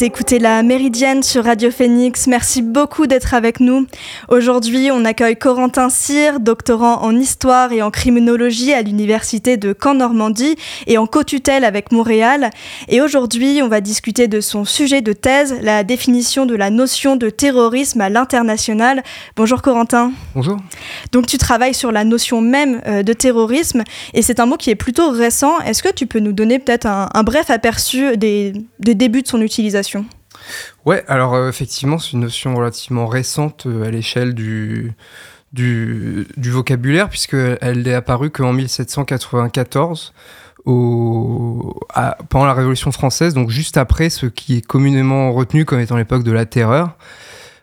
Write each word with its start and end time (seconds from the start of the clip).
Vous 0.00 0.06
écoutez 0.06 0.38
la 0.38 0.62
Méridienne 0.62 1.22
sur 1.22 1.44
Radio 1.44 1.70
Phoenix. 1.70 2.26
Merci 2.26 2.62
beaucoup 2.62 3.06
d'être 3.06 3.34
avec 3.34 3.60
nous. 3.60 3.86
Aujourd'hui, 4.28 4.88
on 4.90 5.04
accueille 5.04 5.36
Corentin 5.36 5.90
Cyr, 5.90 6.40
doctorant 6.40 7.02
en 7.02 7.14
histoire 7.14 7.70
et 7.70 7.82
en 7.82 7.90
criminologie 7.90 8.72
à 8.72 8.80
l'université 8.80 9.58
de 9.58 9.76
Caen-Normandie 9.78 10.56
et 10.86 10.96
en 10.96 11.06
co-tutelle 11.06 11.66
avec 11.66 11.92
Montréal. 11.92 12.48
Et 12.88 13.02
aujourd'hui, 13.02 13.60
on 13.62 13.68
va 13.68 13.82
discuter 13.82 14.26
de 14.26 14.40
son 14.40 14.64
sujet 14.64 15.02
de 15.02 15.12
thèse, 15.12 15.56
la 15.60 15.84
définition 15.84 16.46
de 16.46 16.54
la 16.54 16.70
notion 16.70 17.16
de 17.16 17.28
terrorisme 17.28 18.00
à 18.00 18.08
l'international. 18.08 19.02
Bonjour 19.36 19.60
Corentin. 19.60 20.12
Bonjour. 20.34 20.56
Donc 21.12 21.26
tu 21.26 21.36
travailles 21.36 21.74
sur 21.74 21.92
la 21.92 22.04
notion 22.04 22.40
même 22.40 22.80
euh, 22.86 23.02
de 23.02 23.12
terrorisme 23.12 23.84
et 24.14 24.22
c'est 24.22 24.40
un 24.40 24.46
mot 24.46 24.56
qui 24.56 24.70
est 24.70 24.76
plutôt 24.76 25.10
récent. 25.10 25.58
Est-ce 25.58 25.82
que 25.82 25.92
tu 25.92 26.06
peux 26.06 26.20
nous 26.20 26.32
donner 26.32 26.58
peut-être 26.58 26.86
un, 26.86 27.22
bref 27.22 27.50
aperçu 27.50 28.16
des, 28.16 28.54
des 28.78 28.94
débuts 28.94 29.20
de 29.20 29.28
son 29.28 29.42
utilisation? 29.42 29.89
Ouais, 30.86 31.04
alors 31.08 31.34
euh, 31.34 31.48
effectivement, 31.48 31.98
c'est 31.98 32.12
une 32.12 32.20
notion 32.20 32.54
relativement 32.54 33.06
récente 33.06 33.66
euh, 33.66 33.86
à 33.86 33.90
l'échelle 33.90 34.34
du, 34.34 34.92
du, 35.52 36.26
vocabulaire, 36.36 37.08
puisqu'elle 37.08 37.86
est 37.86 37.94
apparue 37.94 38.30
qu'en 38.30 38.52
1794, 38.52 40.12
au, 40.66 41.78
pendant 42.28 42.46
la 42.46 42.54
Révolution 42.54 42.92
française, 42.92 43.34
donc 43.34 43.50
juste 43.50 43.76
après 43.76 44.10
ce 44.10 44.26
qui 44.26 44.58
est 44.58 44.66
communément 44.66 45.32
retenu 45.32 45.64
comme 45.64 45.80
étant 45.80 45.96
l'époque 45.96 46.24
de 46.24 46.32
la 46.32 46.46
terreur. 46.46 46.96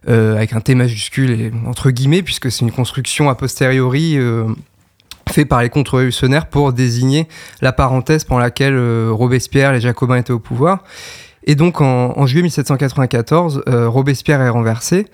Euh, 0.08 0.38
avec 0.38 0.54
un 0.54 0.62
T 0.62 0.74
majuscule 0.74 1.32
et 1.32 1.52
entre 1.66 1.90
guillemets, 1.90 2.24
puisque 2.24 2.50
c'est 2.50 2.62
une 2.62 2.72
construction 2.72 3.30
a 3.30 3.36
posteriori 3.36 4.18
faite 5.30 5.50
par 5.50 5.62
les 5.62 5.70
contre-révolutionnaires 5.70 6.46
pour 6.46 6.72
désigner 6.72 7.28
la 7.62 7.74
parenthèse 7.74 8.24
pendant 8.24 8.40
laquelle 8.40 8.78
Robespierre, 9.10 9.74
les 9.74 9.82
Jacobins 9.82 10.16
étaient 10.16 10.32
au 10.32 10.40
pouvoir. 10.40 10.84
Et 11.48 11.56
donc 11.56 11.80
en, 11.80 12.28
juillet 12.28 12.44
1794, 12.44 13.64
euh, 13.70 13.88
Robespierre 13.88 14.42
est 14.42 14.50
renversé. 14.50 15.08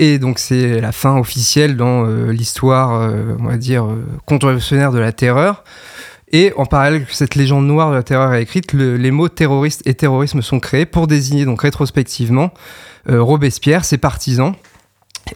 Et 0.00 0.18
donc 0.18 0.40
c'est 0.40 0.80
la 0.80 0.90
fin 0.90 1.16
officielle 1.16 1.76
dans 1.76 2.04
euh, 2.04 2.32
l'histoire, 2.32 3.00
euh, 3.00 3.36
on 3.38 3.44
va 3.44 3.56
dire, 3.56 3.86
contre-révolutionnaire 4.26 4.90
de 4.90 4.98
la 4.98 5.12
terreur. 5.12 5.62
Et 6.32 6.52
en 6.56 6.66
parallèle 6.66 7.06
que 7.06 7.14
cette 7.14 7.36
légende 7.36 7.66
noire 7.66 7.90
de 7.90 7.94
la 7.94 8.02
terreur 8.02 8.34
est 8.34 8.42
écrite, 8.42 8.72
les 8.74 9.10
mots 9.12 9.28
terroriste 9.28 9.82
et 9.86 9.94
terrorisme 9.94 10.42
sont 10.42 10.60
créés 10.60 10.84
pour 10.84 11.06
désigner 11.06 11.46
donc 11.46 11.62
rétrospectivement 11.62 12.52
Robespierre, 13.08 13.86
ses 13.86 13.96
partisans. 13.96 14.52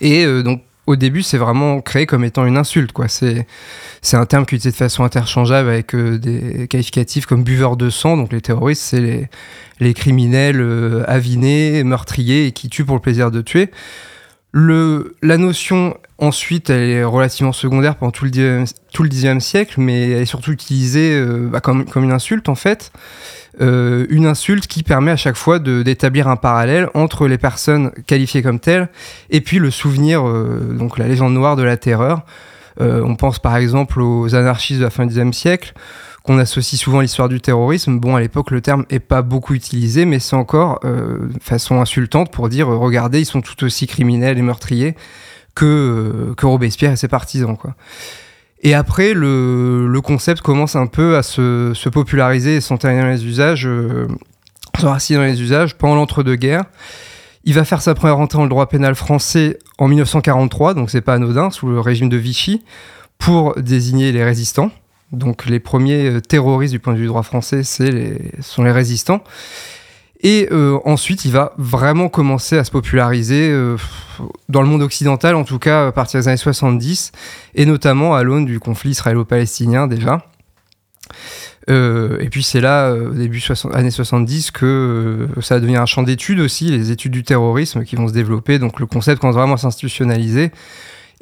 Et 0.03 0.27
donc 0.43 0.61
au 0.87 0.97
début, 0.97 1.23
c'est 1.23 1.39
vraiment 1.39 1.81
créé 1.81 2.07
comme 2.07 2.25
étant 2.25 2.45
une 2.45 2.57
insulte. 2.57 2.93
Quoi. 2.93 3.07
C'est, 3.09 3.47
un 4.13 4.27
terme 4.27 4.47
qui 4.47 4.55
est 4.55 4.59
utilisé 4.59 4.73
de 4.73 4.77
façon 4.77 5.05
interchangeable 5.05 5.69
avec 5.69 5.95
euh, 5.95 6.19
des 6.19 6.67
qualificatifs 6.67 7.27
comme 7.27 7.45
buveur 7.45 7.77
de 7.77 7.89
sang. 7.89 8.17
Donc 8.17 8.33
les 8.33 8.41
terroristes, 8.41 8.83
c'est 8.83 9.29
les, 9.79 9.95
criminels 9.95 10.61
euh, 10.61 11.05
avinés, 11.07 11.85
meurtriers 11.85 12.47
et 12.47 12.53
qui 12.53 12.69
tuent 12.69 12.85
pour 12.85 12.97
le 12.97 13.03
plaisir 13.03 13.31
de 13.31 13.43
tuer. 13.43 13.71
Le, 14.51 15.17
la 15.23 15.39
notion, 15.39 15.97
ensuite, 16.19 16.69
elle 16.69 16.83
est 16.83 17.05
relativement 17.05 17.53
secondaire 17.53 17.97
pendant 17.97 18.13
tout 18.13 18.27
le, 18.27 18.65
XIXe 19.09 19.43
siècle, 19.43 19.81
mais 19.81 20.11
elle 20.11 20.23
est 20.23 20.27
surtout 20.27 20.53
utilisée 20.53 21.15
euh, 21.15 21.49
bah, 21.51 21.61
comme, 21.61 21.87
comme, 21.87 22.05
une 22.05 22.13
insulte, 22.13 22.49
en 22.49 22.55
fait. 22.55 22.93
Euh, 23.63 24.07
une 24.11 24.27
insulte 24.27 24.67
qui 24.67 24.83
permet 24.83 25.13
à 25.13 25.17
chaque 25.17 25.37
fois 25.37 25.59
d'établir 25.59 26.29
un 26.29 26.37
parallèle 26.37 26.89
entre 26.95 27.29
les 27.29 27.39
personnes 27.39 27.93
qualifiées 28.07 28.43
comme 28.43 28.61
telles 28.61 28.89
et 29.31 29.41
puis 29.41 29.59
le 29.59 29.71
souvenir, 29.71 30.27
euh, 30.27 30.75
donc 30.77 30.99
la 30.99 31.07
légende 31.07 31.33
noire 31.35 31.57
de 31.57 31.63
la 31.63 31.77
terreur. 31.77 32.23
on 32.81 33.15
pense 33.15 33.39
par 33.39 33.57
exemple 33.57 34.01
aux 34.01 34.35
anarchistes 34.35 34.81
de 34.81 34.85
la 34.85 34.91
fin 34.91 35.07
du 35.07 35.15
XIXe 35.15 35.37
siècle, 35.37 35.75
qu'on 36.23 36.39
associe 36.39 36.81
souvent 36.81 37.01
à 37.01 37.03
l'histoire 37.03 37.29
du 37.29 37.41
terrorisme. 37.41 37.99
Bon, 37.99 38.17
à 38.17 38.21
l'époque, 38.21 38.51
le 38.51 38.61
terme 38.61 38.85
n'est 38.91 39.01
pas 39.01 39.23
beaucoup 39.23 39.55
utilisé, 39.55 40.05
mais 40.05 40.19
c'est 40.19 40.37
encore 40.37 40.81
euh, 40.85 41.29
façon 41.41 41.81
insultante 41.81 42.31
pour 42.31 42.49
dire 42.49 42.71
euh, 42.71 42.77
regardez, 42.77 43.21
ils 43.21 43.27
sont 43.27 43.41
tout 43.41 43.65
aussi 43.65 43.87
criminels 43.87 44.39
et 44.39 44.43
meurtriers 44.43 44.95
que, 45.55 45.65
euh, 45.65 46.35
que 46.35 46.47
Robespierre 46.47 46.93
et 46.93 46.97
ses 46.97 47.09
partisans. 47.09 47.57
Quoi. 47.57 47.75
Et 48.63 48.75
après, 48.75 49.13
le, 49.13 50.01
concept 50.03 50.41
commence 50.41 50.77
un 50.77 50.87
peu 50.87 51.17
à 51.17 51.23
se, 51.23 51.73
se 51.75 51.89
populariser 51.89 52.57
et 52.57 52.61
dans 52.61 53.09
les 53.09 53.27
usages, 53.27 53.67
euh, 53.67 54.07
dans 54.83 54.97
les 55.09 55.43
usages 55.43 55.77
pendant 55.77 55.97
l'entre-deux-guerres. 55.97 56.65
Il 57.45 57.55
va 57.55 57.65
faire 57.65 57.83
sa 57.83 57.95
première 57.95 58.19
entrée 58.19 58.39
dans 58.39 58.45
le 58.45 58.49
droit 58.49 58.69
pénal 58.69 58.95
français 58.95 59.59
en 59.79 59.89
1943, 59.89 60.75
donc 60.75 60.91
c'est 60.91 61.01
pas 61.01 61.15
anodin, 61.15 61.51
sous 61.51 61.67
le 61.67 61.81
régime 61.81 62.09
de 62.09 62.17
Vichy, 62.17 62.63
pour 63.19 63.55
désigner 63.57 64.13
les 64.13 64.23
résistants. 64.23 64.71
Donc 65.11 65.47
les 65.47 65.59
premiers 65.59 66.09
euh, 66.09 66.21
terroristes 66.21 66.73
du 66.73 66.79
point 66.79 66.93
de 66.93 66.99
vue 66.99 67.05
du 67.05 67.09
droit 67.09 67.25
français, 67.25 67.65
c'est 67.65 68.41
sont 68.41 68.63
les 68.63 68.71
résistants. 68.71 69.25
Et 70.23 70.49
euh, 70.53 70.79
ensuite, 70.85 71.25
il 71.25 71.33
va 71.33 71.53
vraiment 71.59 72.09
commencer 72.09 72.57
à 72.57 72.65
se 72.65 72.71
populariser 72.71 73.51
euh, 73.51 73.77
dans 74.49 74.63
le 74.63 74.69
monde 74.69 74.83
occidental, 74.83 75.35
en 75.35 75.45
tout 75.45 75.59
cas 75.59 75.89
à 75.89 75.93
partir 75.93 76.21
des 76.21 76.29
années 76.29 76.37
70, 76.37 77.13
et 77.55 77.67
notamment 77.67 78.15
à 78.15 78.23
l'aune 78.23 78.45
du 78.45 78.61
conflit 78.61 78.91
israélo-palestinien 78.91 79.89
déjà. 79.89 80.25
et 81.69 82.29
puis 82.31 82.43
c'est 82.43 82.61
là, 82.61 82.95
début 83.13 83.41
des 83.41 83.75
années 83.75 83.91
70, 83.91 84.53
que 84.53 85.29
ça 85.41 85.57
va 85.57 85.61
devenir 85.61 85.83
un 85.83 85.87
champ 85.87 86.03
d'études 86.03 86.41
aussi, 86.41 86.71
les 86.71 86.91
études 86.93 87.13
du 87.13 87.25
terrorisme 87.25 87.85
qui 87.85 87.97
vont 87.97 88.07
se 88.07 88.13
développer. 88.13 88.59
Donc 88.59 88.79
le 88.79 88.87
concept 88.87 89.21
commence 89.21 89.37
vraiment 89.37 89.55
à 89.55 89.59
s'institutionnaliser. 89.59 90.53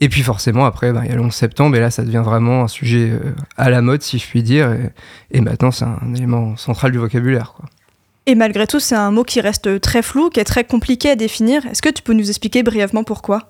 Et 0.01 0.09
puis 0.09 0.23
forcément, 0.23 0.65
après, 0.65 0.93
bah, 0.93 1.03
il 1.05 1.11
y 1.11 1.13
a 1.13 1.17
le 1.17 1.21
11 1.21 1.33
septembre, 1.33 1.77
et 1.77 1.81
là, 1.81 1.91
ça 1.91 2.03
devient 2.03 2.23
vraiment 2.25 2.65
un 2.65 2.69
sujet 2.69 3.11
euh, 3.11 3.35
à 3.59 3.69
la 3.69 3.83
mode, 3.83 4.03
si 4.03 4.19
je 4.19 4.27
puis 4.27 4.43
dire. 4.43 4.75
Et, 5.31 5.41
maintenant, 5.43 5.71
c'est 5.71 5.85
un 5.85 6.15
élément 6.15 6.57
central 6.57 6.91
du 6.91 6.99
vocabulaire. 6.99 7.55
Et 8.31 8.37
malgré 8.37 8.69
tout, 8.69 8.79
c'est 8.79 8.95
un 8.95 9.11
mot 9.11 9.25
qui 9.25 9.41
reste 9.41 9.81
très 9.81 10.03
flou, 10.03 10.31
qui 10.31 10.39
est 10.39 10.45
très 10.45 10.63
compliqué 10.63 11.11
à 11.11 11.17
définir. 11.17 11.67
Est-ce 11.67 11.83
que 11.83 11.89
tu 11.89 12.01
peux 12.01 12.13
nous 12.13 12.29
expliquer 12.29 12.63
brièvement 12.63 13.03
pourquoi? 13.03 13.49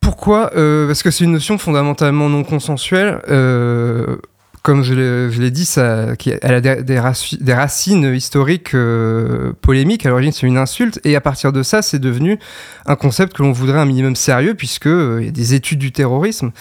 Pourquoi? 0.00 0.52
Euh, 0.54 0.86
Parce 0.86 1.02
que 1.02 1.10
c'est 1.10 1.24
une 1.24 1.32
notion 1.32 1.58
fondamentalement 1.58 2.28
non 2.28 2.44
consensuelle. 2.44 3.20
Euh, 3.28 4.18
comme 4.62 4.84
je 4.84 4.94
l'ai 5.40 5.50
dit, 5.50 5.64
ça, 5.64 6.14
elle 6.42 6.54
a 6.54 6.60
des, 6.60 7.52
racines 7.54 8.14
historiques 8.14 8.72
euh, 8.76 9.52
polémiques. 9.62 10.06
À 10.06 10.10
l'origine, 10.10 10.30
c'est 10.30 10.46
une 10.46 10.56
insulte. 10.56 11.00
Et 11.02 11.16
à 11.16 11.20
partir 11.20 11.50
de 11.50 11.64
ça, 11.64 11.82
c'est 11.82 11.98
devenu 11.98 12.38
un 12.86 12.94
concept 12.94 13.32
que 13.32 13.42
l'on 13.42 13.50
voudrait 13.50 13.80
un 13.80 13.84
minimum 13.84 14.14
sérieux, 14.14 14.54
puisqu'il 14.54 14.92
euh, 14.92 15.24
y 15.24 15.28
a 15.28 15.32
des 15.32 15.54
études 15.54 15.80
du 15.80 15.90
terrorisme. 15.90 16.52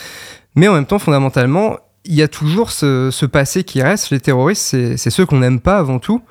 Mais 0.55 0.67
en 0.67 0.73
même 0.73 0.87
temps, 0.87 0.97
fondamentalement, 0.97 1.77
il 2.05 2.15
y 2.15 2.21
a 2.21 2.27
toujours 2.27 2.71
ce, 2.71 3.25
passé 3.25 3.63
qui 3.63 3.81
reste. 3.81 4.09
Les 4.09 4.19
terroristes, 4.19 4.97
c'est 4.97 5.09
ceux 5.09 5.25
qu'on 5.25 5.39
n'aime 5.39 5.59
pas 5.59 5.77
avant 5.77 5.99
tout. 5.99 6.21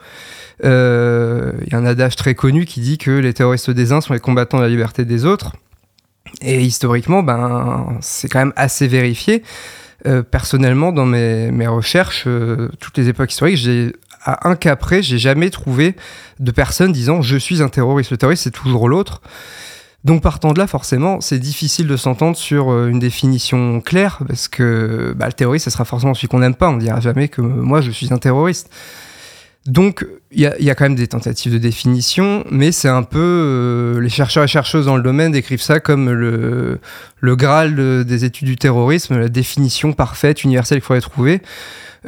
Euh, 0.65 1.53
il 1.67 1.73
y 1.73 1.75
a 1.75 1.79
un 1.79 1.87
adage 1.87 2.17
très 2.17 2.35
connu 2.35 2.67
qui 2.67 2.81
dit 2.81 2.99
que 2.99 3.11
les 3.11 3.33
terroristes 3.33 3.71
des 3.71 3.93
uns 3.93 4.01
sont 4.01 4.13
les 4.13 4.21
combattants 4.21 4.59
de 4.59 4.63
la 4.63 4.69
liberté 4.69 5.05
des 5.05 5.25
autres. 5.25 5.53
Et 6.41 6.63
historiquement, 6.63 7.23
ben, 7.23 7.99
c'est 8.01 8.29
quand 8.29 8.39
même 8.39 8.53
assez 8.57 8.87
vérifié. 8.87 9.43
Euh, 10.07 10.23
personnellement, 10.23 10.93
dans 10.93 11.07
mes, 11.07 11.67
recherches, 11.67 12.25
euh, 12.27 12.69
toutes 12.81 12.99
les 12.99 13.09
époques 13.09 13.33
historiques, 13.33 13.95
à 14.25 14.49
un 14.49 14.57
cas 14.57 14.77
près, 14.77 15.03
j'ai 15.03 15.19
jamais 15.19 15.51
trouvé 15.51 15.97
de 16.39 16.51
personne 16.51 16.93
disant 16.93 17.23
je 17.23 17.37
suis 17.37 17.63
un 17.63 17.69
terroriste. 17.69 18.11
Le 18.11 18.17
terroriste, 18.17 18.45
c'est 18.45 18.51
toujours 18.51 18.89
l'autre. 18.89 19.21
Donc 20.05 20.23
partant 20.23 20.53
de 20.53 20.59
là, 20.59 20.67
forcément, 20.67 21.21
c'est 21.21 21.39
difficile 21.39 21.87
de 21.87 21.97
s'entendre 21.97 22.37
sur 22.37 22.71
euh, 22.71 22.89
une 22.89 22.99
définition 22.99 23.81
claire, 23.81 24.21
parce 24.27 24.49
que 24.49 25.15
bah, 25.17 25.27
le 25.27 25.33
terroriste, 25.33 25.67
ce 25.67 25.71
sera 25.71 25.85
forcément 25.85 26.15
celui 26.15 26.29
qu'on 26.29 26.41
n'aime 26.41 26.57
pas. 26.57 26.69
On 26.69 26.75
ne 26.77 26.81
dira 26.81 27.01
jamais 27.01 27.29
que 27.29 27.41
moi, 27.41 27.81
je 27.81 27.91
suis 27.91 28.13
un 28.13 28.19
terroriste. 28.19 28.69
Donc, 29.67 30.05
il 30.33 30.41
y, 30.41 30.71
a 30.71 30.75
quand 30.75 30.85
même 30.85 30.97
des 30.97 31.07
tentatives 31.07 31.53
de 31.53 31.59
définition, 31.59 32.45
mais 32.51 32.73
c'est 32.73 32.89
un 32.89 33.05
peu. 33.05 33.21
Euh, 33.21 34.01
les 34.01 34.09
chercheurs 34.09 34.43
et 34.43 34.49
chercheuses 34.49 34.87
dans 34.87 34.97
le 34.97 35.05
domaine 35.05 35.31
décrivent 35.31 35.63
ça 35.63 35.79
comme 35.79 36.11
le, 36.11 36.81
le 37.21 37.37
Graal 37.37 38.05
des 38.05 38.25
études 38.25 38.49
du 38.49 38.57
terrorisme, 38.57 39.17
la 39.17 39.29
définition 39.29 39.93
parfaite, 39.93 40.43
universelle 40.43 40.79
qu'il 40.79 40.85
faudrait 40.85 41.01
trouver. 41.01 41.43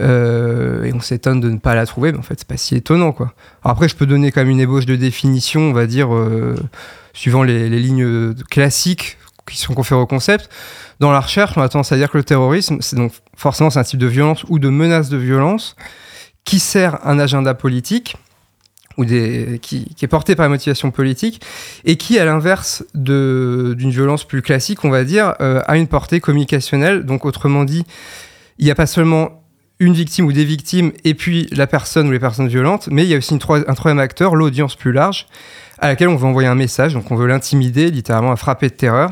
Euh, 0.00 0.82
et 0.82 0.92
on 0.92 1.00
s'étonne 1.00 1.40
de 1.40 1.48
ne 1.48 1.58
pas 1.58 1.76
la 1.76 1.86
trouver, 1.86 2.10
mais 2.10 2.18
en 2.18 2.22
fait, 2.22 2.34
c'est 2.38 2.48
pas 2.48 2.56
si 2.56 2.74
étonnant, 2.74 3.12
quoi. 3.12 3.34
après, 3.62 3.88
je 3.88 3.94
peux 3.94 4.06
donner 4.06 4.32
quand 4.32 4.40
même 4.40 4.50
une 4.50 4.58
ébauche 4.58 4.86
de 4.86 4.96
définition, 4.96 5.60
on 5.60 5.72
va 5.72 5.86
dire, 5.86 6.08
suivant 7.14 7.42
les, 7.42 7.70
lignes 7.70 8.34
classiques 8.50 9.16
qui 9.46 9.58
sont 9.58 9.74
conférées 9.74 10.00
au 10.00 10.06
concept. 10.06 10.50
Dans 11.00 11.12
la 11.12 11.20
recherche, 11.20 11.52
on 11.56 11.62
a 11.62 11.68
tendance 11.68 11.92
à 11.92 11.96
dire 11.96 12.10
que 12.10 12.18
le 12.18 12.24
terrorisme, 12.24 12.78
c'est 12.80 12.96
donc 12.96 13.12
forcément 13.36 13.70
c'est 13.70 13.78
un 13.78 13.84
type 13.84 13.98
de 13.98 14.06
violence 14.06 14.44
ou 14.48 14.58
de 14.58 14.68
menace 14.68 15.08
de 15.08 15.16
violence 15.16 15.76
qui 16.44 16.58
sert 16.58 17.04
un 17.06 17.18
agenda 17.18 17.54
politique 17.54 18.16
ou 18.96 19.04
qui, 19.04 19.96
est 20.00 20.06
porté 20.06 20.36
par 20.36 20.44
la 20.44 20.50
motivation 20.50 20.90
politique 20.90 21.42
et 21.84 21.96
qui, 21.96 22.18
à 22.18 22.24
l'inverse 22.24 22.84
d'une 22.94 23.90
violence 23.90 24.24
plus 24.24 24.42
classique, 24.42 24.84
on 24.84 24.90
va 24.90 25.04
dire, 25.04 25.34
euh, 25.40 25.60
a 25.66 25.76
une 25.76 25.88
portée 25.88 26.20
communicationnelle. 26.20 27.04
Donc, 27.04 27.24
autrement 27.24 27.64
dit, 27.64 27.84
il 28.58 28.64
n'y 28.64 28.70
a 28.70 28.76
pas 28.76 28.86
seulement 28.86 29.42
une 29.80 29.94
victime 29.94 30.26
ou 30.26 30.32
des 30.32 30.44
victimes 30.44 30.92
et 31.02 31.14
puis 31.14 31.48
la 31.50 31.66
personne 31.66 32.06
ou 32.06 32.12
les 32.12 32.20
personnes 32.20 32.46
violentes, 32.46 32.88
mais 32.90 33.02
il 33.02 33.08
y 33.08 33.14
a 33.14 33.18
aussi 33.18 33.34
un 33.34 33.38
troisième 33.38 33.98
acteur, 33.98 34.36
l'audience 34.36 34.76
plus 34.76 34.92
large, 34.92 35.26
à 35.78 35.88
laquelle 35.88 36.08
on 36.08 36.16
veut 36.16 36.26
envoyer 36.26 36.48
un 36.48 36.54
message. 36.54 36.94
Donc, 36.94 37.10
on 37.10 37.16
veut 37.16 37.26
l'intimider, 37.26 37.90
littéralement, 37.90 38.32
à 38.32 38.36
frapper 38.36 38.68
de 38.68 38.74
terreur 38.74 39.10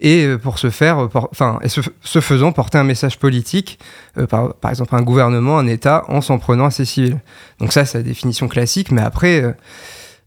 et 0.00 0.24
euh, 0.24 0.38
pour 0.38 0.58
ce 0.58 0.70
faire, 0.70 1.04
euh, 1.04 1.08
enfin, 1.12 1.58
et 1.62 1.68
ce, 1.68 2.20
faisant, 2.20 2.52
porter 2.52 2.78
un 2.78 2.84
message 2.84 3.18
politique, 3.18 3.78
euh, 4.16 4.26
par, 4.26 4.54
par, 4.54 4.70
exemple 4.70 4.94
un 4.94 5.02
gouvernement, 5.02 5.58
un 5.58 5.66
État, 5.66 6.04
en 6.08 6.20
s'en 6.20 6.38
prenant 6.38 6.66
à 6.66 6.70
ses 6.70 6.84
civils. 6.84 7.20
Donc 7.58 7.72
ça, 7.72 7.84
c'est 7.84 7.98
la 7.98 8.04
définition 8.04 8.48
classique, 8.48 8.92
mais 8.92 9.02
après, 9.02 9.42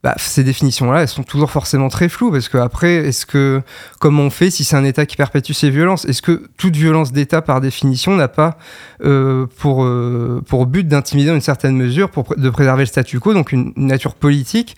bah, 0.04 0.16
ces 0.18 0.44
définitions-là, 0.44 1.02
elles 1.02 1.08
sont 1.08 1.22
toujours 1.22 1.52
forcément 1.52 1.88
très 1.88 2.10
floues 2.10 2.32
parce 2.32 2.50
que 2.50 2.58
après, 2.58 2.96
est-ce 2.96 3.28
que 3.28 3.62
comment 4.00 4.24
on 4.24 4.30
fait 4.32 4.50
si 4.50 4.64
c'est 4.64 4.76
un 4.76 4.84
État 4.84 5.06
qui 5.06 5.16
perpétue 5.16 5.52
ces 5.52 5.70
violences? 5.70 6.06
Est-ce 6.06 6.24
que 6.24 6.50
toute 6.58 6.76
violence 6.76 7.12
d'État, 7.12 7.44
par 7.44 7.62
définition, 7.62 8.16
n'a 8.16 8.28
pas 8.28 8.58
euh, 9.06 9.46
pour 9.60 9.84
euh, 9.84 10.42
pour 10.48 10.66
but 10.66 10.88
d'intimider 10.88 11.30
une 11.30 11.42
certaine 11.42 11.76
mesure, 11.76 12.10
de 12.36 12.50
préserver 12.50 12.82
le 12.82 12.88
statu 12.88 13.20
quo, 13.20 13.34
donc 13.36 13.52
une, 13.52 13.74
nature 13.76 14.16
politique? 14.16 14.76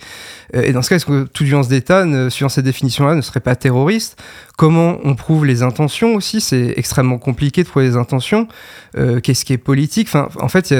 Et 0.52 0.72
dans 0.72 0.82
ce 0.82 0.90
cas, 0.90 0.96
est-ce 0.96 1.06
que 1.06 1.24
toute 1.24 1.46
violence 1.46 1.68
d'État, 1.68 2.04
suivant 2.30 2.50
ces 2.50 2.62
définitions-là, 2.62 3.14
ne 3.14 3.22
serait 3.22 3.40
pas 3.40 3.56
terroriste? 3.56 4.22
Comment 4.56 4.98
on 5.02 5.14
prouve 5.16 5.44
les 5.44 5.62
intentions 5.62 6.14
aussi 6.14 6.40
C'est 6.40 6.74
extrêmement 6.76 7.18
compliqué 7.18 7.64
de 7.64 7.68
prouver 7.68 7.86
les 7.86 7.96
intentions. 7.96 8.46
Qu'est-ce 8.94 9.44
qui 9.44 9.52
est 9.52 9.58
politique 9.58 10.06
Enfin, 10.06 10.28
en 10.40 10.48
fait, 10.48 10.72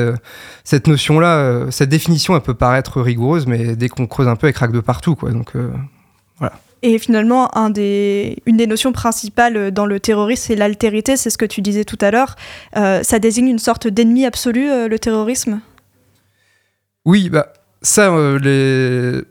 cette 0.63 0.87
notion-là, 0.87 1.67
cette 1.71 1.89
définition, 1.89 2.37
elle 2.37 2.43
peut 2.43 2.55
paraître 2.55 3.01
rigoureuse, 3.01 3.47
mais 3.49 3.75
dès 3.75 3.89
qu'on 3.89 4.07
creuse 4.07 4.29
un 4.29 4.37
peu, 4.37 4.47
elle 4.47 4.53
craque 4.53 4.71
de 4.71 4.79
partout, 4.79 5.17
quoi. 5.17 5.33
Donc 5.33 5.55
voilà. 6.39 6.55
Et 6.87 6.99
finalement, 6.99 7.57
un 7.57 7.71
des, 7.71 8.43
une 8.45 8.59
des 8.59 8.67
notions 8.67 8.93
principales 8.93 9.71
dans 9.71 9.87
le 9.87 10.01
terrorisme, 10.01 10.45
c'est 10.49 10.55
l'altérité, 10.55 11.17
c'est 11.17 11.31
ce 11.31 11.39
que 11.39 11.47
tu 11.47 11.63
disais 11.63 11.87
tout 11.87 11.97
à 12.03 12.11
l'heure. 12.11 12.37
Euh, 12.77 13.03
ça 13.03 13.19
désigne 13.19 13.49
une 13.49 13.59
sorte 13.59 13.89
d'ennemi 13.89 14.27
absolu, 14.27 14.71
euh, 14.71 14.87
le 14.87 14.99
terrorisme? 14.99 15.63
Oui, 17.07 17.31
bah, 17.31 17.55
ça, 17.81 18.13
euh, 18.13 18.39
les 18.39 19.23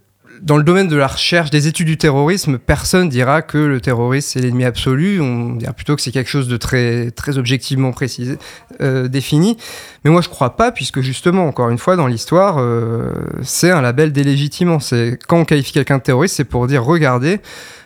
dans 0.44 0.58
le 0.58 0.64
domaine 0.64 0.90
de 0.90 0.98
la 0.98 1.08
recherche, 1.08 1.50
des 1.50 1.68
études 1.68 1.88
du 1.88 1.98
terrorisme, 1.98 2.58
personne 2.58 3.08
dira 3.08 3.42
que 3.42 3.58
le 3.58 3.80
terrorisme 3.80 4.28
c'est 4.34 4.40
l'ennemi 4.42 4.66
absolu. 4.66 5.22
On 5.22 5.56
dira 5.56 5.72
plutôt 5.72 5.96
que 5.96 6.02
c'est 6.02 6.12
quelque 6.12 6.30
chose 6.30 6.50
de 6.50 6.58
très, 6.58 7.12
très 7.12 7.38
objectivement 7.38 7.92
précisé, 7.92 8.38
euh, 8.82 9.08
défini. 9.08 9.58
Mais 10.04 10.12
moi 10.12 10.22
je 10.22 10.28
crois 10.28 10.58
pas, 10.58 10.74
puisque 10.74 11.00
justement, 11.00 11.48
encore 11.48 11.70
une 11.70 11.78
fois, 11.78 11.96
dans 11.96 12.08
l'histoire, 12.08 12.58
euh, 12.60 13.10
c'est 13.42 13.72
un 13.72 13.82
label 13.82 14.12
délégitimant. 14.12 14.82
C'est 14.82 15.18
quand 15.28 15.40
on 15.40 15.46
qualifie 15.46 15.72
quelqu'un 15.72 15.98
de 15.98 16.04
terroriste, 16.04 16.36
c'est 16.36 16.44
pour 16.44 16.68
dire 16.68 16.84
regardez, 16.84 17.40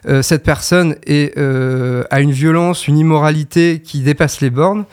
euh, 0.07 0.23
cette 0.23 0.43
personne 0.43 0.95
est, 1.05 1.37
a 1.37 2.19
une 2.19 2.31
violence, 2.31 2.87
une 2.87 2.97
immoralité 2.97 3.81
qui 3.83 3.99
dépasse 3.99 4.41
les 4.41 4.49
bornes. 4.49 4.85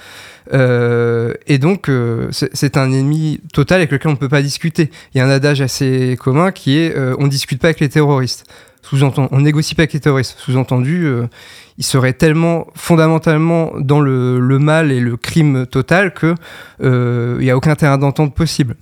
Euh, 0.53 1.35
et 1.47 1.59
donc, 1.59 1.89
euh, 1.89 2.29
c'est 2.31 2.77
un 2.77 2.93
ennemi 2.93 3.41
total 3.53 3.79
avec 3.79 3.91
lequel 3.91 4.11
on 4.11 4.15
ne 4.15 4.19
peut 4.19 4.29
pas 4.29 4.43
discuter. 4.43 4.91
Il 5.15 5.19
y 5.19 5.21
a 5.21 5.27
un 5.27 5.31
adage 5.31 5.61
assez 5.61 6.17
commun 6.21 6.53
qui 6.53 6.79
est 6.79 6.97
euh, 6.97 7.17
on 7.19 7.25
ne 7.25 7.29
discute 7.29 7.61
pas 7.61 7.69
avec 7.69 7.81
les 7.81 7.89
terroristes. 7.89 8.45
Sous-entendu, 8.83 9.29
on 9.33 9.41
négocie 9.41 9.75
pas 9.75 9.83
avec 9.83 9.95
les 9.95 10.01
terroristes. 10.01 10.37
Sous-entendu, 10.39 11.09
ils 11.79 11.85
seraient 11.85 12.13
tellement 12.13 12.67
fondamentalement 12.75 13.73
dans 13.79 13.99
le, 13.99 14.39
le, 14.39 14.59
mal 14.59 14.93
et 14.93 15.01
le 15.01 15.17
crime 15.17 15.65
total 15.67 16.13
qu'il 16.13 16.35
n'y 16.83 17.51
a 17.51 17.57
aucun 17.57 17.77
terrain 17.77 17.97
d'entente 17.97 18.35
possible. 18.35 18.77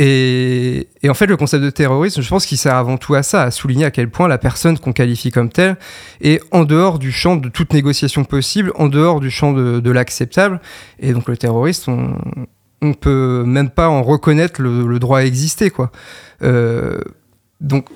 Et, 0.00 0.86
en 1.08 1.14
fait, 1.14 1.26
le 1.26 1.36
concept 1.36 1.64
de 1.64 1.70
terrorisme, 1.70 2.22
je 2.22 2.28
pense 2.28 2.46
qu'il 2.46 2.56
sert 2.56 2.76
avant 2.76 2.98
tout 2.98 3.14
à 3.14 3.24
ça, 3.24 3.42
à 3.42 3.50
souligner 3.50 3.84
à 3.84 3.90
quel 3.90 4.08
point 4.08 4.28
la 4.28 4.38
personne 4.38 4.78
qu'on 4.78 4.92
qualifie 4.92 5.32
comme 5.32 5.50
telle 5.50 5.76
est 6.20 6.40
en 6.52 6.62
dehors 6.64 7.00
du 7.00 7.10
champ 7.10 7.34
de 7.34 7.48
toute 7.48 7.72
négociation 7.72 8.22
possible, 8.22 8.70
en 8.76 8.86
dehors 8.86 9.18
du 9.18 9.28
champ 9.28 9.52
de, 9.52 9.90
l'acceptable. 9.90 10.60
Et 11.00 11.12
donc 11.12 11.28
le 11.28 11.36
terroriste, 11.36 11.88
on, 11.88 12.16
ne 12.80 12.92
peut 12.92 13.42
même 13.44 13.70
pas 13.70 13.88
en 13.88 14.04
reconnaître 14.04 14.62
le, 14.62 14.98
droit 15.00 15.18
à 15.18 15.24
exister, 15.24 15.70
quoi. 15.70 15.90
Euh, 16.44 17.00
donc, 17.60 17.88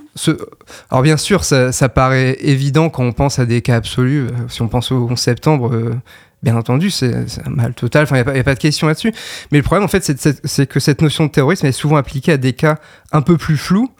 alors 0.90 1.02
bien 1.02 1.16
sûr, 1.16 1.44
ça, 1.44 1.88
paraît 1.88 2.37
évident 2.40 2.90
quand 2.90 3.05
on 3.05 3.12
pense 3.12 3.38
à 3.38 3.46
des 3.46 3.62
cas 3.62 3.76
absolus. 3.76 4.26
Si 4.48 4.60
on 4.60 4.66
pense 4.66 4.90
au 4.90 5.06
11 5.08 5.16
septembre, 5.16 5.72
euh, 5.72 5.94
Bien 6.42 6.56
entendu, 6.56 6.90
c'est 6.90 7.14
un 7.46 7.50
mal 7.50 7.72
total, 7.72 8.06
il 8.10 8.14
n'y 8.14 8.18
a, 8.18 8.40
a, 8.40 8.42
pas 8.42 8.54
de 8.54 8.58
question 8.58 8.88
là-dessus. 8.88 9.12
Mais 9.52 9.58
le 9.58 9.64
problème, 9.64 9.84
en 9.84 9.88
fait, 9.88 10.02
c'est 10.02 10.66
que 10.66 10.80
cette 10.80 11.00
notion 11.00 11.26
de 11.26 11.30
terrorisme 11.30 11.66
est 11.66 11.72
souvent 11.72 11.96
appliquée 11.96 12.32
à 12.32 12.36
des 12.36 12.52
cas 12.52 12.78
un 13.12 13.22
peu 13.22 13.36
plus 13.36 13.56
flous, 13.56 13.90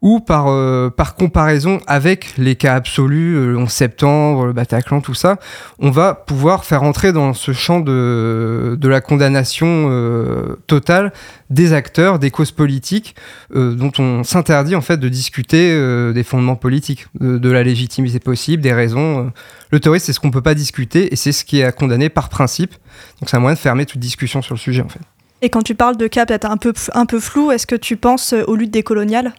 ou 0.00 0.20
par, 0.20 0.46
euh, 0.48 0.90
par 0.90 1.16
comparaison 1.16 1.80
avec 1.86 2.36
les 2.38 2.54
cas 2.54 2.74
absolus, 2.74 3.34
euh, 3.34 3.52
le 3.52 3.58
11 3.58 3.68
septembre, 3.68 4.46
le 4.46 4.52
Bataclan, 4.52 5.00
tout 5.00 5.14
ça, 5.14 5.38
on 5.78 5.90
va 5.90 6.14
pouvoir 6.14 6.64
faire 6.64 6.82
entrer 6.82 7.12
dans 7.12 7.34
ce 7.34 7.52
champ 7.52 7.80
de, 7.80 8.76
de 8.80 8.88
la 8.88 9.00
condamnation 9.00 9.88
euh, 9.90 10.56
totale 10.66 11.12
des 11.50 11.72
acteurs, 11.72 12.18
des 12.18 12.30
causes 12.30 12.52
politiques, 12.52 13.16
dont 13.54 13.90
on 13.98 14.22
s'interdit 14.22 14.76
en 14.76 14.82
fait 14.82 14.98
de 14.98 15.08
discuter 15.08 15.74
des 16.12 16.22
fondements 16.22 16.56
politiques, 16.56 17.06
de, 17.18 17.50
la 17.50 17.62
légitimité 17.62 18.18
possible, 18.18 18.62
des 18.62 18.74
raisons. 18.74 19.32
Le 19.70 19.80
terrorisme, 19.80 20.04
c'est 20.04 20.12
ce 20.12 20.20
qu'on 20.20 20.26
ne 20.26 20.32
peut 20.32 20.42
pas 20.42 20.54
discuter 20.54 21.10
et 21.10 21.16
c'est 21.16 21.32
ce 21.32 21.46
qui 21.46 21.60
est 21.60 21.64
à 21.64 21.72
condamner 21.72 22.10
par 22.10 22.28
principe. 22.28 22.72
Donc 23.18 23.30
c'est 23.30 23.36
un 23.38 23.40
moyen 23.40 23.54
de 23.54 23.58
fermer 23.58 23.86
toute 23.86 24.00
discussion 24.00 24.42
sur 24.42 24.54
le 24.54 24.58
sujet 24.58 24.82
en 24.82 24.90
fait. 24.90 25.00
Et 25.40 25.48
quand 25.48 25.62
tu 25.62 25.74
parles 25.74 25.96
de 25.96 26.06
cas 26.06 26.26
peut-être 26.26 26.50
un 26.50 26.58
peu, 26.58 26.74
un 26.92 27.06
peu 27.06 27.18
flou, 27.18 27.50
est-ce 27.50 27.66
que 27.66 27.76
tu 27.76 27.96
penses 27.96 28.34
aux 28.46 28.54
luttes 28.54 28.72
décoloniales? 28.72 29.32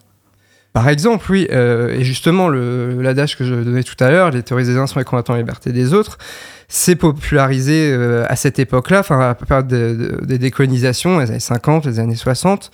Par 0.74 0.88
exemple, 0.88 1.26
oui, 1.32 1.48
euh, 1.52 1.90
et 1.98 2.04
justement, 2.04 2.48
l'adage 2.48 3.36
que 3.36 3.44
je 3.44 3.56
donnais 3.56 3.84
tout 3.84 3.96
à 4.00 4.12
l'heure, 4.12 4.30
les 4.30 4.44
théories 4.44 4.66
des 4.66 4.78
uns 4.78 4.86
sont 4.86 5.00
les 5.00 5.06
combattants 5.06 5.34
la 5.34 5.40
liberté 5.40 5.72
des 5.72 5.94
autres, 5.94 6.20
c'est 6.68 6.96
popularisé 6.96 7.92
euh, 7.92 8.26
à 8.30 8.36
cette 8.36 8.60
époque-là, 8.60 9.00
enfin, 9.00 9.20
à 9.20 9.28
la 9.30 9.36
période 9.36 9.68
des 9.68 10.38
décolonisations, 10.38 11.20
les 11.20 11.32
années 11.32 11.40
50, 11.40 11.86
les 11.88 12.00
années 12.00 12.16
60. 12.16 12.72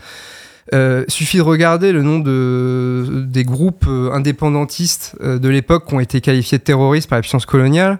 Euh, 0.73 1.05
suffit 1.07 1.37
de 1.37 1.43
regarder 1.43 1.91
le 1.91 2.01
nom 2.01 2.17
de, 2.17 3.23
des 3.27 3.43
groupes 3.43 3.87
indépendantistes 3.87 5.15
de 5.21 5.47
l'époque 5.47 5.87
qui 5.87 5.93
ont 5.93 5.99
été 5.99 6.21
qualifiés 6.21 6.57
de 6.57 6.63
terroristes 6.63 7.07
par 7.07 7.19
la 7.19 7.21
puissance 7.21 7.45
coloniale. 7.45 7.99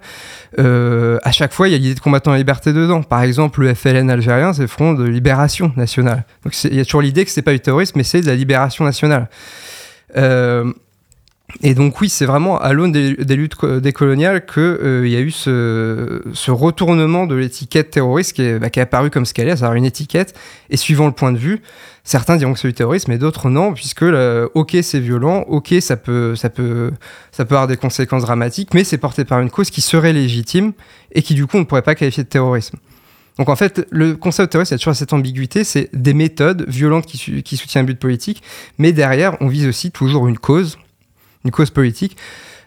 à 0.58 1.32
chaque 1.32 1.54
fois, 1.54 1.70
il 1.70 1.72
y 1.72 1.76
a 1.76 1.78
l'idée 1.78 1.94
de 1.94 2.00
combattants 2.00 2.32
la 2.32 2.40
liberté 2.40 2.74
dedans. 2.74 3.04
Par 3.04 3.22
exemple, 3.22 3.62
le 3.62 3.74
FLN 3.74 4.10
algérien, 4.10 4.52
c'est 4.52 4.64
le 4.64 4.68
Front 4.68 4.94
de 4.94 5.06
Libération 5.06 5.72
Nationale. 5.78 6.26
Donc 6.44 6.62
il 6.64 6.76
y 6.76 6.80
a 6.80 6.86
toujours 6.86 7.04
l'idée 7.04 7.24
que 7.24 7.32
c'est 7.32 7.44
pas 7.44 7.54
du 7.54 7.60
terrorisme, 7.60 7.94
mais 7.98 8.04
c'est 8.04 8.22
de 8.22 8.28
la 8.28 8.36
libération 8.36 8.84
nationale. 8.84 9.30
Euh, 10.18 10.72
et 11.62 11.74
donc 11.74 12.02
oui, 12.02 12.10
c'est 12.10 12.26
vraiment 12.26 12.60
à 12.60 12.74
l'aune 12.74 12.92
des, 12.92 13.36
luttes 13.36 13.64
décoloniales 13.66 14.46
qu'il 14.46 14.64
euh, 14.64 15.08
y 15.08 15.16
a 15.16 15.20
eu 15.20 15.32
ce, 15.32 16.52
retournement 16.52 17.28
de 17.28 17.36
l'étiquette 17.36 17.92
terroriste 17.92 18.34
qui 18.34 18.42
est, 18.42 18.60
bah, 18.60 18.70
qui 18.70 18.80
est 18.80 18.84
apparu 18.84 19.10
comme 19.10 19.26
ce 19.26 19.34
qu'elle 19.34 19.48
est, 19.48 19.56
savoir 19.58 19.76
une 19.76 19.86
étiquette, 19.86 20.38
et 20.70 20.78
suivant 20.78 21.06
le 21.06 21.14
point 21.14 21.32
de 21.32 21.38
vue, 21.38 21.62
certains 22.04 22.38
diront 22.38 22.54
que 22.54 22.60
c'est 22.60 22.68
du 22.68 22.74
terrorisme, 22.74 23.12
mais 23.12 23.18
d'autres 23.20 23.50
non, 23.50 23.74
puisque 23.74 24.04
ok 24.04 24.78
c'est 24.82 25.00
violent, 25.00 25.46
ok 25.48 25.76
ça 25.82 25.98
peut, 25.98 26.36
ça, 26.36 26.50
peut, 26.50 26.92
ça 27.32 27.46
peut 27.46 27.56
avoir 27.56 27.68
des 27.68 27.78
conséquences 27.78 28.24
dramatiques, 28.24 28.74
mais 28.74 28.84
c'est 28.84 28.98
porté 28.98 29.24
par 29.24 29.40
une 29.40 29.52
cause 29.52 29.70
qui 29.70 29.82
serait 29.82 30.14
légitime 30.14 30.74
et 31.12 31.22
qui 31.22 31.36
du 31.36 31.46
coup 31.46 31.58
on 31.58 31.62
ne 31.62 31.66
pourrait 31.66 31.84
pas 31.84 31.96
qualifier 31.96 32.24
de 32.24 32.30
terrorisme. 32.30 32.78
Donc 33.38 33.50
en 33.50 33.56
fait, 33.56 33.86
le 33.90 34.16
concept 34.16 34.52
terroriste, 34.52 34.72
il 34.72 34.76
y 34.76 34.78
a 34.78 34.80
toujours 34.80 34.96
cette 34.96 35.14
ambiguïté, 35.14 35.64
c'est 35.64 35.90
des 35.94 36.14
méthodes 36.14 36.66
violentes 36.68 37.06
qui, 37.06 37.58
soutiennent 37.58 37.84
un 37.84 37.86
but 37.86 38.00
politique, 38.00 38.42
mais 38.78 38.94
derrière, 38.94 39.36
on 39.42 39.48
vise 39.48 39.68
aussi 39.68 39.92
toujours 39.92 40.28
une 40.28 40.38
cause, 40.38 40.78
une 41.44 41.52
cause 41.52 41.70
politique, 41.70 42.16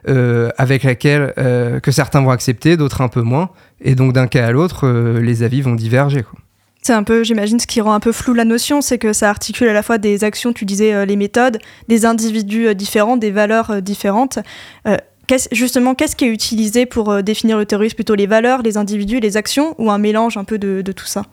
euh, 0.08 0.50
avec 0.58 0.84
laquelle 0.84 1.32
euh, 1.38 1.80
que 1.80 1.90
certains 1.90 2.20
vont 2.20 2.30
accepter, 2.30 2.76
d'autres 2.76 3.00
un 3.00 3.08
peu 3.08 3.22
moins, 3.22 3.50
et 3.80 3.94
donc 3.94 4.12
d'un 4.12 4.26
cas 4.26 4.46
à 4.46 4.52
l'autre, 4.52 4.86
euh, 4.86 5.20
les 5.20 5.42
avis 5.42 5.62
vont 5.62 5.74
diverger. 5.74 6.24
C'est 6.82 6.92
un 6.92 7.02
peu, 7.02 7.24
j'imagine, 7.24 7.58
ce 7.58 7.66
qui 7.66 7.80
rend 7.80 7.94
un 7.94 8.00
peu 8.00 8.12
flou 8.12 8.34
la 8.34 8.44
notion, 8.44 8.80
c'est 8.82 8.98
que 8.98 9.12
ça 9.12 9.30
articule 9.30 9.68
à 9.68 9.72
la 9.72 9.82
fois 9.82 9.98
des 9.98 10.22
actions, 10.22 10.52
tu 10.52 10.64
disais 10.64 11.04
les 11.06 11.16
méthodes, 11.16 11.58
des 11.88 12.06
individus 12.06 12.74
différents, 12.74 13.16
des 13.16 13.30
valeurs 13.30 13.82
différentes 13.82 14.38
justement, 15.52 15.94
qu'est-ce 15.94 16.16
qui 16.16 16.24
est 16.24 16.32
utilisé 16.32 16.86
pour 16.86 17.10
euh, 17.10 17.22
définir 17.22 17.58
le 17.58 17.66
terrorisme? 17.66 17.94
Plutôt 17.94 18.14
les 18.14 18.26
valeurs, 18.26 18.62
les 18.62 18.76
individus, 18.76 19.20
les 19.20 19.36
actions 19.36 19.74
ou 19.78 19.90
un 19.90 19.98
mélange 19.98 20.36
un 20.36 20.44
peu 20.44 20.58
de, 20.58 20.82
tout 20.92 21.06
ça? 21.06 21.24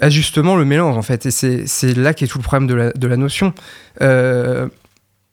Ah, 0.00 0.10
Justement, 0.10 0.56
le 0.56 0.64
mélange, 0.64 0.96
en 0.96 1.02
fait. 1.02 1.26
Et 1.26 1.30
c'est 1.30 1.94
là 1.96 2.14
qu'est 2.14 2.26
tout 2.26 2.38
le 2.38 2.44
problème 2.44 2.66
de 2.68 3.06
la, 3.06 3.16
notion. 3.16 3.54
Euh, 4.02 4.68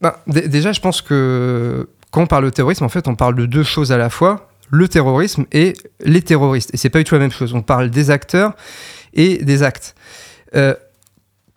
bah, 0.01 0.23
déjà, 0.27 0.71
je 0.71 0.79
pense 0.79 1.01
que 1.01 1.89
quand 2.11 2.23
on 2.23 2.27
parle 2.27 2.45
de 2.45 2.49
terrorisme, 2.49 2.83
en 2.83 2.89
fait, 2.89 3.07
on 3.07 3.15
parle 3.15 3.35
de 3.35 3.45
deux 3.45 3.63
choses 3.63 3.91
à 3.91 3.97
la 3.97 4.09
fois 4.09 4.47
le 4.71 4.87
terrorisme 4.87 5.45
et 5.51 5.73
les 6.03 6.21
terroristes. 6.21 6.73
Et 6.73 6.77
c'est 6.77 6.89
pas 6.89 6.99
du 6.99 7.03
tout 7.03 7.15
la 7.15 7.19
même 7.19 7.31
chose. 7.31 7.53
On 7.53 7.61
parle 7.61 7.89
des 7.89 8.09
acteurs 8.09 8.55
et 9.13 9.43
des 9.43 9.63
actes. 9.63 9.95
Euh, 10.55 10.73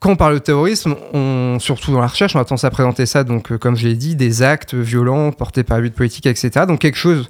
quand 0.01 0.11
on 0.11 0.17
parle 0.17 0.35
de 0.35 0.39
terrorisme, 0.39 0.97
on, 1.13 1.59
surtout 1.61 1.93
dans 1.93 2.01
la 2.01 2.07
recherche, 2.07 2.37
on 2.37 2.41
a 2.41 2.45
tendance 2.45 2.65
à 2.65 2.71
présenter 2.71 3.07
ça, 3.07 3.25
donc, 3.25 3.53
euh, 3.53 3.59
comme 3.59 3.77
je 3.77 3.89
l'ai 3.89 3.95
dit, 3.95 4.17
des 4.17 4.43
actes 4.43 4.75
violents 4.75 5.33
portés 5.33 5.63
par 5.63 5.81
but 5.81 5.95
politique, 5.95 6.27
etc. 6.27 6.67
Donc 6.67 6.81
quelque 6.81 6.99
chose 6.99 7.29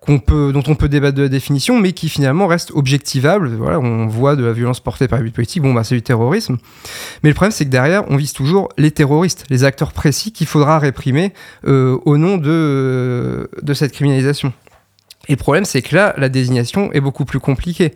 qu'on 0.00 0.18
peut, 0.18 0.52
dont 0.52 0.64
on 0.66 0.74
peut 0.74 0.88
débattre 0.88 1.16
de 1.16 1.22
la 1.22 1.28
définition, 1.28 1.78
mais 1.78 1.92
qui 1.92 2.08
finalement 2.08 2.48
reste 2.48 2.72
objectivable. 2.72 3.54
Voilà, 3.54 3.78
on 3.78 4.08
voit 4.08 4.34
de 4.34 4.44
la 4.44 4.52
violence 4.52 4.80
portée 4.80 5.06
par 5.06 5.20
but 5.20 5.32
politique, 5.32 5.62
bon, 5.62 5.72
bah, 5.74 5.84
c'est 5.84 5.94
du 5.94 6.02
terrorisme. 6.02 6.58
Mais 7.22 7.30
le 7.30 7.34
problème, 7.34 7.52
c'est 7.52 7.64
que 7.64 7.70
derrière, 7.70 8.04
on 8.10 8.16
vise 8.16 8.32
toujours 8.32 8.68
les 8.76 8.90
terroristes, 8.90 9.44
les 9.48 9.62
acteurs 9.62 9.92
précis 9.92 10.32
qu'il 10.32 10.48
faudra 10.48 10.80
réprimer 10.80 11.32
euh, 11.68 11.98
au 12.04 12.16
nom 12.16 12.36
de, 12.36 13.48
de 13.62 13.74
cette 13.74 13.92
criminalisation. 13.92 14.52
Et 15.28 15.34
le 15.34 15.38
problème, 15.38 15.64
c'est 15.64 15.82
que 15.82 15.94
là, 15.94 16.14
la 16.16 16.28
désignation 16.28 16.92
est 16.92 17.00
beaucoup 17.00 17.24
plus 17.24 17.38
compliquée. 17.38 17.94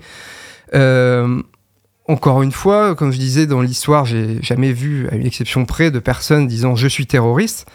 Euh, 0.74 1.42
encore 2.08 2.42
une 2.42 2.52
fois, 2.52 2.94
comme 2.94 3.12
je 3.12 3.18
disais 3.18 3.46
dans 3.46 3.60
l'histoire, 3.60 4.04
j'ai 4.04 4.40
jamais 4.42 4.72
vu, 4.72 5.08
à 5.10 5.16
une 5.16 5.26
exception 5.26 5.64
près, 5.64 5.90
de 5.90 5.98
personnes 5.98 6.46
disant 6.46 6.76
je 6.76 6.88
suis 6.88 7.06
terroriste. 7.06 7.66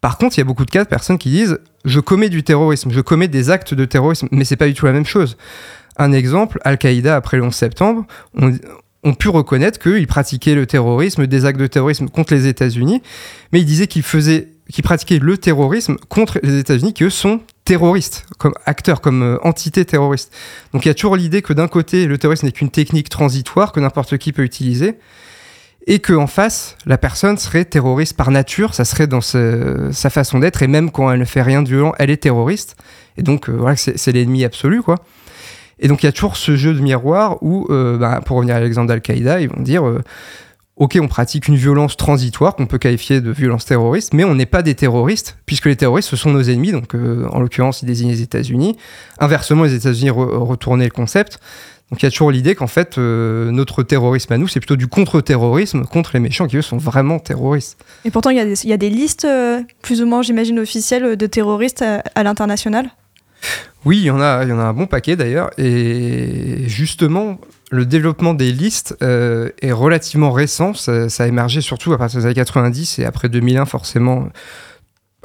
Par 0.00 0.18
contre, 0.18 0.36
il 0.36 0.40
y 0.40 0.42
a 0.42 0.44
beaucoup 0.44 0.64
de 0.64 0.70
cas 0.70 0.84
de 0.84 0.88
personnes 0.88 1.18
qui 1.18 1.30
disent 1.30 1.58
je 1.84 2.00
commets 2.00 2.28
du 2.28 2.42
terrorisme, 2.42 2.90
je 2.90 3.00
commets 3.00 3.28
des 3.28 3.50
actes 3.50 3.74
de 3.74 3.84
terrorisme, 3.84 4.28
mais 4.30 4.44
c'est 4.44 4.56
pas 4.56 4.66
du 4.66 4.74
tout 4.74 4.86
la 4.86 4.92
même 4.92 5.06
chose. 5.06 5.36
Un 5.96 6.12
exemple, 6.12 6.60
Al-Qaïda 6.64 7.16
après 7.16 7.36
le 7.36 7.44
11 7.44 7.54
septembre, 7.54 8.06
ont 9.04 9.14
pu 9.14 9.28
reconnaître 9.28 9.78
qu'ils 9.78 10.06
pratiquaient 10.06 10.54
le 10.54 10.66
terrorisme, 10.66 11.26
des 11.26 11.44
actes 11.44 11.60
de 11.60 11.66
terrorisme 11.66 12.08
contre 12.08 12.34
les 12.34 12.46
États-Unis, 12.46 13.02
mais 13.52 13.60
ils 13.60 13.66
disaient 13.66 13.86
qu'ils 13.86 14.02
faisaient, 14.02 14.48
qu'ils 14.72 14.84
pratiquaient 14.84 15.18
le 15.18 15.38
terrorisme 15.38 15.96
contre 16.08 16.38
les 16.42 16.58
États-Unis, 16.58 16.94
qui 16.94 17.04
eux 17.04 17.10
sont 17.10 17.40
terroristes, 17.64 18.26
comme 18.38 18.54
acteurs, 18.66 19.00
comme 19.00 19.22
euh, 19.22 19.38
entités 19.42 19.84
terroristes. 19.84 20.32
Donc 20.72 20.84
il 20.84 20.88
y 20.88 20.90
a 20.90 20.94
toujours 20.94 21.16
l'idée 21.16 21.42
que 21.42 21.52
d'un 21.52 21.68
côté, 21.68 22.06
le 22.06 22.18
terrorisme 22.18 22.46
n'est 22.46 22.52
qu'une 22.52 22.70
technique 22.70 23.08
transitoire 23.08 23.72
que 23.72 23.80
n'importe 23.80 24.18
qui 24.18 24.32
peut 24.32 24.44
utiliser, 24.44 24.96
et 25.86 25.98
qu'en 25.98 26.26
face, 26.26 26.76
la 26.86 26.96
personne 26.96 27.36
serait 27.36 27.64
terroriste 27.64 28.16
par 28.16 28.30
nature, 28.30 28.74
ça 28.74 28.84
serait 28.84 29.06
dans 29.06 29.20
sa 29.20 30.10
façon 30.10 30.38
d'être, 30.38 30.62
et 30.62 30.66
même 30.66 30.90
quand 30.90 31.10
elle 31.10 31.20
ne 31.20 31.24
fait 31.24 31.42
rien 31.42 31.62
de 31.62 31.68
violent, 31.68 31.92
elle 31.98 32.10
est 32.10 32.22
terroriste. 32.22 32.76
Et 33.18 33.22
donc, 33.22 33.48
euh, 33.48 33.52
voilà, 33.52 33.76
c'est 33.76 34.12
l'ennemi 34.12 34.44
absolu, 34.44 34.82
quoi. 34.82 34.96
Et 35.78 35.88
donc, 35.88 36.02
il 36.02 36.06
y 36.06 36.08
a 36.08 36.12
toujours 36.12 36.36
ce 36.36 36.56
jeu 36.56 36.72
de 36.72 36.80
miroir 36.80 37.42
où, 37.42 37.66
euh, 37.70 37.98
bah, 37.98 38.20
pour 38.24 38.36
revenir 38.36 38.56
à 38.56 38.60
l'exemple 38.60 38.88
d'Al-Qaïda, 38.88 39.40
ils 39.40 39.48
vont 39.48 39.62
dire 39.62 39.86
euh, 39.86 40.02
Ok, 40.76 40.98
on 41.00 41.06
pratique 41.06 41.46
une 41.46 41.54
violence 41.54 41.96
transitoire 41.96 42.56
qu'on 42.56 42.66
peut 42.66 42.78
qualifier 42.78 43.20
de 43.20 43.30
violence 43.30 43.64
terroriste, 43.64 44.12
mais 44.12 44.24
on 44.24 44.34
n'est 44.34 44.44
pas 44.44 44.62
des 44.62 44.74
terroristes, 44.74 45.38
puisque 45.46 45.66
les 45.66 45.76
terroristes, 45.76 46.08
ce 46.08 46.16
sont 46.16 46.30
nos 46.30 46.42
ennemis. 46.42 46.72
Donc, 46.72 46.94
en 46.94 47.38
l'occurrence, 47.38 47.82
ils 47.82 47.86
désignent 47.86 48.10
les 48.10 48.22
États-Unis. 48.22 48.76
Inversement, 49.20 49.62
les 49.62 49.74
États-Unis 49.74 50.10
retournaient 50.10 50.86
le 50.86 50.90
concept. 50.90 51.38
Donc 51.90 52.02
il 52.02 52.06
y 52.06 52.08
a 52.08 52.10
toujours 52.10 52.30
l'idée 52.30 52.54
qu'en 52.54 52.66
fait, 52.66 52.98
euh, 52.98 53.50
notre 53.50 53.82
terrorisme 53.82 54.32
à 54.32 54.38
nous, 54.38 54.48
c'est 54.48 54.60
plutôt 54.60 54.76
du 54.76 54.86
contre-terrorisme 54.86 55.84
contre 55.84 56.10
les 56.14 56.20
méchants 56.20 56.46
qui, 56.46 56.56
eux, 56.56 56.62
sont 56.62 56.78
vraiment 56.78 57.18
terroristes. 57.18 57.78
Et 58.04 58.10
pourtant, 58.10 58.30
il 58.30 58.36
y, 58.36 58.72
a 58.72 58.76
des 58.76 58.90
listes, 58.90 59.26
euh, 59.26 59.60
plus 59.82 60.02
ou 60.02 60.06
moins, 60.06 60.22
j'imagine, 60.22 60.58
officielles 60.58 61.16
de 61.16 61.26
terroristes 61.26 61.82
à, 61.82 62.22
l'international? 62.22 62.90
Oui, 63.84 63.98
il 63.98 64.04
y, 64.04 64.10
en 64.10 64.20
a, 64.20 64.42
il 64.44 64.48
y 64.48 64.52
en 64.52 64.58
a 64.58 64.64
un 64.64 64.72
bon 64.72 64.86
paquet 64.86 65.14
d'ailleurs. 65.14 65.50
Et 65.58 66.64
justement, 66.66 67.38
le 67.74 67.86
développement 67.86 68.34
des 68.34 68.52
listes 68.52 68.96
euh, 69.02 69.50
est 69.60 69.72
relativement 69.72 70.30
récent. 70.30 70.74
Ça, 70.74 71.08
a 71.18 71.26
émergé 71.26 71.60
surtout 71.60 71.92
à 71.92 71.98
partir 71.98 72.20
des 72.20 72.26
années 72.26 72.34
90 72.34 73.00
et 73.00 73.04
après 73.04 73.28
2001, 73.28 73.66
forcément. 73.66 74.28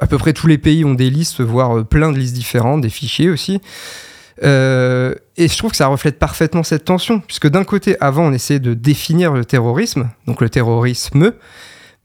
À 0.00 0.06
peu 0.06 0.18
près 0.18 0.32
tous 0.32 0.46
les 0.46 0.58
pays 0.58 0.84
ont 0.84 0.94
des 0.94 1.10
listes, 1.10 1.40
voire 1.40 1.84
plein 1.84 2.10
de 2.10 2.18
listes 2.18 2.34
différentes, 2.34 2.80
des 2.80 2.88
fichiers 2.88 3.28
aussi. 3.28 3.60
Euh, 4.42 5.14
et 5.36 5.46
je 5.46 5.56
trouve 5.58 5.70
que 5.70 5.76
ça 5.76 5.86
reflète 5.86 6.18
parfaitement 6.18 6.62
cette 6.62 6.86
tension, 6.86 7.20
puisque 7.20 7.48
d'un 7.48 7.64
côté, 7.64 7.96
avant, 8.00 8.24
on 8.24 8.32
essayait 8.32 8.60
de 8.60 8.74
définir 8.74 9.32
le 9.32 9.44
terrorisme, 9.44 10.08
donc 10.26 10.40
le 10.40 10.48
terrorisme, 10.48 11.32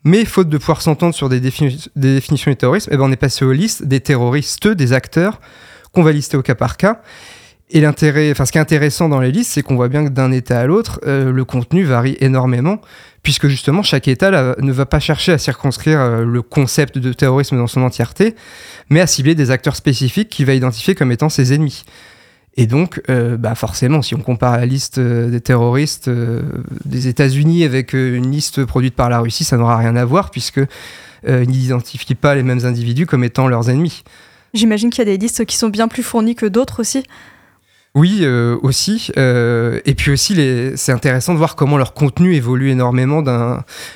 mais 0.03 0.25
faute 0.25 0.49
de 0.49 0.57
pouvoir 0.57 0.81
s'entendre 0.81 1.15
sur 1.15 1.29
des, 1.29 1.39
des, 1.39 1.51
définitions 1.95 2.51
du 2.51 2.57
terrorisme, 2.57 2.89
eh 2.93 2.97
ben 2.97 3.03
on 3.05 3.11
est 3.11 3.15
passé 3.15 3.45
aux 3.45 3.53
listes 3.53 3.83
des 3.83 4.01
terroristes, 4.01 4.67
des 4.67 4.93
acteurs, 4.93 5.39
qu'on 5.93 6.03
va 6.03 6.11
lister 6.11 6.35
au 6.35 6.41
cas 6.41 6.55
par 6.55 6.75
cas. 6.75 7.01
Et 7.71 7.81
l'intérêt, 7.81 8.29
enfin, 8.31 8.45
ce 8.45 8.51
qui 8.51 8.59
est 8.59 8.61
intéressant 8.61 9.09
dans 9.09 9.19
les 9.19 9.31
listes, 9.31 9.51
c'est 9.51 9.63
qu'on 9.63 9.75
voit 9.75 9.87
bien 9.87 10.05
que 10.05 10.09
d'un 10.09 10.31
État 10.31 10.59
à 10.59 10.67
l'autre, 10.67 10.99
euh, 11.07 11.31
le 11.31 11.45
contenu 11.45 11.83
varie 11.83 12.15
énormément, 12.19 12.79
puisque 13.23 13.47
justement, 13.47 13.81
chaque 13.81 14.07
État 14.07 14.55
ne 14.59 14.71
va 14.71 14.85
pas 14.85 14.99
chercher 14.99 15.31
à 15.31 15.39
circonscrire 15.39 15.99
euh, 15.99 16.23
le 16.23 16.43
concept 16.43 16.99
de 16.99 17.11
terrorisme 17.11 17.57
dans 17.57 17.65
son 17.65 17.81
entièreté, 17.81 18.35
mais 18.89 19.01
à 19.01 19.07
cibler 19.07 19.33
des 19.33 19.49
acteurs 19.49 19.75
spécifiques 19.75 20.29
qu'il 20.29 20.45
va 20.45 20.53
identifier 20.53 20.93
comme 20.93 21.11
étant 21.11 21.29
ses 21.29 21.53
ennemis. 21.53 21.85
Et 22.55 22.67
donc, 22.67 23.01
euh, 23.09 23.35
bah 23.35 23.55
forcément, 23.55 24.03
si 24.03 24.13
on 24.13 24.21
compare 24.21 24.57
la 24.57 24.67
liste 24.67 24.99
des 24.99 25.41
terroristes 25.41 26.09
des 26.85 27.07
États-Unis 27.07 27.65
avec 27.65 27.93
une 27.93 28.31
liste 28.31 28.63
produite 28.63 28.95
par 28.95 29.09
la 29.09 29.19
Russie, 29.19 29.43
ça 29.43 29.57
n'aura 29.57 29.75
rien 29.75 29.95
à 29.95 30.05
voir 30.05 30.29
puisque 30.29 30.61
ils 31.27 31.49
n'identifient 31.49 32.15
pas 32.15 32.33
les 32.33 32.43
mêmes 32.43 32.63
individus 32.63 33.07
comme 33.07 33.25
étant 33.25 33.49
leurs 33.49 33.69
ennemis. 33.69 34.03
J'imagine 34.53 34.89
qu'il 34.89 34.99
y 34.99 35.01
a 35.01 35.11
des 35.11 35.17
listes 35.17 35.43
qui 35.43 35.57
sont 35.57 35.67
bien 35.67 35.89
plus 35.89 36.03
fournies 36.03 36.35
que 36.35 36.45
d'autres 36.45 36.79
aussi. 36.79 37.03
Oui, 37.95 38.27
aussi. 38.61 39.09
et 39.15 39.95
puis 39.95 40.11
aussi, 40.11 40.73
c'est 40.75 40.91
intéressant 40.91 41.33
de 41.33 41.37
voir 41.37 41.55
comment 41.55 41.77
leur 41.77 41.93
contenu 41.93 42.35
évolue 42.35 42.69
énormément 42.69 43.23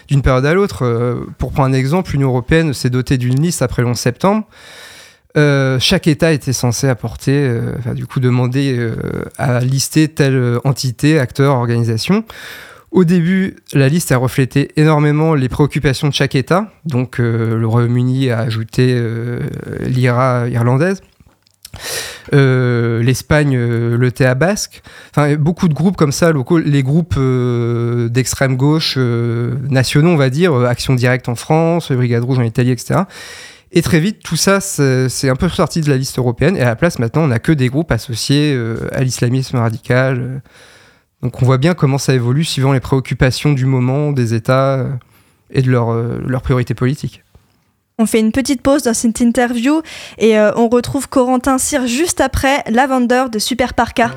d'une 0.08 0.22
période 0.22 0.46
à 0.46 0.54
l'autre. 0.54 1.28
pour 1.38 1.52
prendre 1.52 1.70
un 1.70 1.78
exemple, 1.78 2.14
l'Union 2.14 2.30
européenne 2.30 2.74
s'est 2.74 2.90
dotée 2.90 3.18
d'une 3.18 3.42
liste 3.42 3.62
après 3.62 3.82
le 3.82 3.90
11 3.90 3.98
septembre. 3.98 4.46
Euh, 5.38 5.78
chaque 5.80 6.08
État 6.08 6.34
était 6.34 6.54
censé 6.54 6.88
apporter, 6.88 7.34
euh, 7.36 7.76
du 7.94 8.08
coup, 8.08 8.20
demander 8.20 8.76
euh, 8.78 8.96
à 9.38 9.60
lister 9.60 10.08
telle 10.08 10.60
entité, 10.64 11.20
acteur, 11.20 11.56
organisation. 11.56 12.24
Au 12.92 13.04
début, 13.04 13.58
la 13.74 13.88
liste 13.88 14.12
a 14.12 14.18
reflété 14.18 14.72
énormément 14.76 15.36
les 15.36 15.48
préoccupations 15.48 16.08
de 16.08 16.14
chaque 16.14 16.34
État. 16.34 16.72
Donc, 16.86 17.20
le 17.20 17.64
Royaume-Uni 17.64 18.32
a 18.32 18.40
ajouté 18.40 19.00
l'IRA 19.82 20.48
irlandaise. 20.50 21.04
l'Espagne, 22.32 23.58
le 23.58 24.12
TA 24.12 24.36
basque, 24.36 24.82
beaucoup 25.40 25.68
de 25.68 25.74
groupes 25.74 25.98
comme 25.98 26.12
ça, 26.12 26.32
les 26.64 26.84
groupes 26.84 27.18
d'extrême 27.18 28.56
gauche 28.56 28.98
nationaux, 28.98 30.12
on 30.12 30.18
va 30.18 30.30
dire, 30.30 30.54
Action 30.56 30.94
Directe 30.94 31.30
en 31.30 31.36
France, 31.36 31.92
Brigade 31.92 32.24
Rouge 32.24 32.40
en 32.40 32.44
Italie, 32.44 32.72
etc. 32.72 33.02
Et 33.72 33.82
très 33.82 34.00
vite, 34.00 34.22
tout 34.24 34.36
ça, 34.36 34.60
c'est 34.62 35.30
un 35.30 35.36
peu 35.36 35.48
sorti 35.50 35.82
de 35.82 35.90
la 35.90 35.98
liste 35.98 36.18
européenne. 36.18 36.58
Et 36.58 36.62
à 36.62 36.66
la 36.66 36.76
place, 36.76 36.98
maintenant, 36.98 37.24
on 37.24 37.28
n'a 37.28 37.40
que 37.40 37.52
des 37.52 37.70
groupes 37.70 37.92
associés 37.92 38.54
euh, 38.56 38.88
à 38.92 39.04
l'islamisme 39.04 39.58
radical. 39.58 40.20
Euh. 40.20 40.40
Donc 41.22 41.42
on 41.42 41.46
voit 41.46 41.58
bien 41.58 41.74
comment 41.74 41.98
ça 41.98 42.14
évolue 42.14 42.46
suivant 42.46 42.72
les 42.72 42.80
préoccupations 42.80 43.54
du 43.54 43.66
moment 43.66 44.12
des 44.12 44.34
États 44.34 44.80
euh, 44.80 44.90
et 45.52 45.62
de 45.62 45.70
leurs 45.70 46.42
priorités 46.42 46.74
politiques. 46.74 47.24
On 48.00 48.06
fait 48.06 48.22
une 48.22 48.32
petite 48.32 48.62
pause 48.62 48.84
dans 48.84 48.94
cette 48.94 49.20
interview 49.20 49.82
et 50.18 50.40
on 50.40 50.70
retrouve 50.70 51.10
Corentin 51.10 51.58
Cyr 51.58 51.86
juste 51.86 52.22
après, 52.22 52.64
la 52.70 52.88
vendeur 52.88 53.30
de 53.30 53.40
Super 53.40 53.74
Parka. 53.74 54.12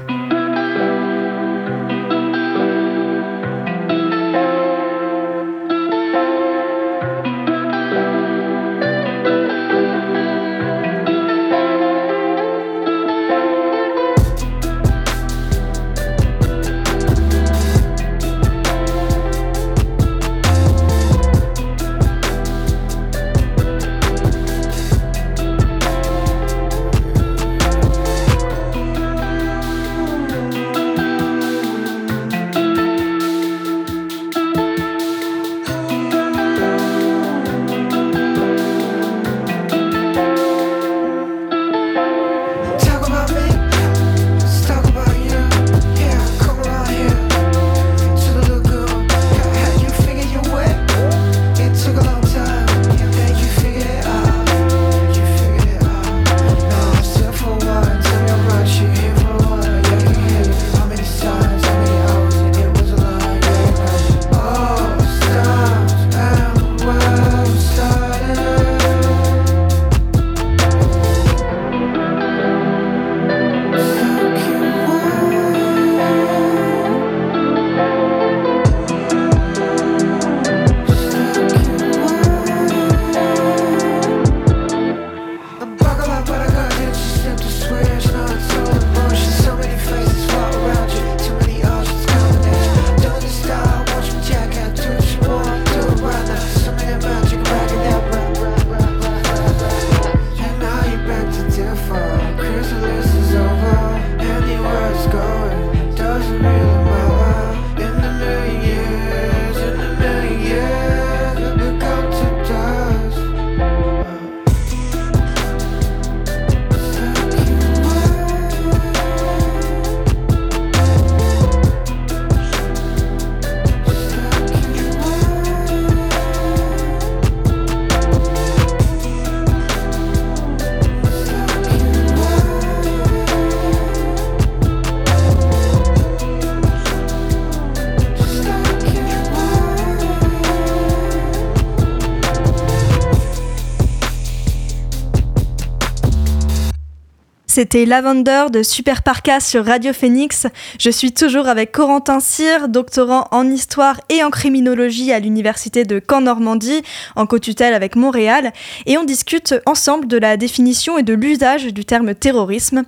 C'était 147.55 147.85
Lavender 147.85 148.47
de 148.51 148.63
Super 148.63 149.03
Parka 149.03 149.39
sur 149.39 149.67
Radio 149.67 149.93
Phoenix. 149.93 150.47
Je 150.81 150.89
suis 150.89 151.13
toujours 151.13 151.49
avec 151.49 151.71
Corentin 151.71 152.19
Cyr, 152.19 152.71
doctorant 152.71 153.29
en 153.31 153.47
histoire 153.51 154.01
et 154.09 154.25
en 154.25 154.31
criminologie 154.31 155.13
à 155.13 155.21
l'université 155.21 155.85
de 155.85 156.01
Caen-Normandie, 156.01 156.81
en 157.15 157.27
co-tutelle 157.27 157.75
avec 157.75 157.95
Montréal, 157.95 158.55
et 158.87 158.97
on 158.97 159.05
discute 159.05 159.55
ensemble 159.67 160.07
de 160.07 160.17
la 160.17 160.39
définition 160.39 160.97
et 160.97 161.03
de 161.03 161.13
l'usage 161.13 161.67
du 161.67 161.85
terme 161.85 162.15
terrorisme. 162.15 162.85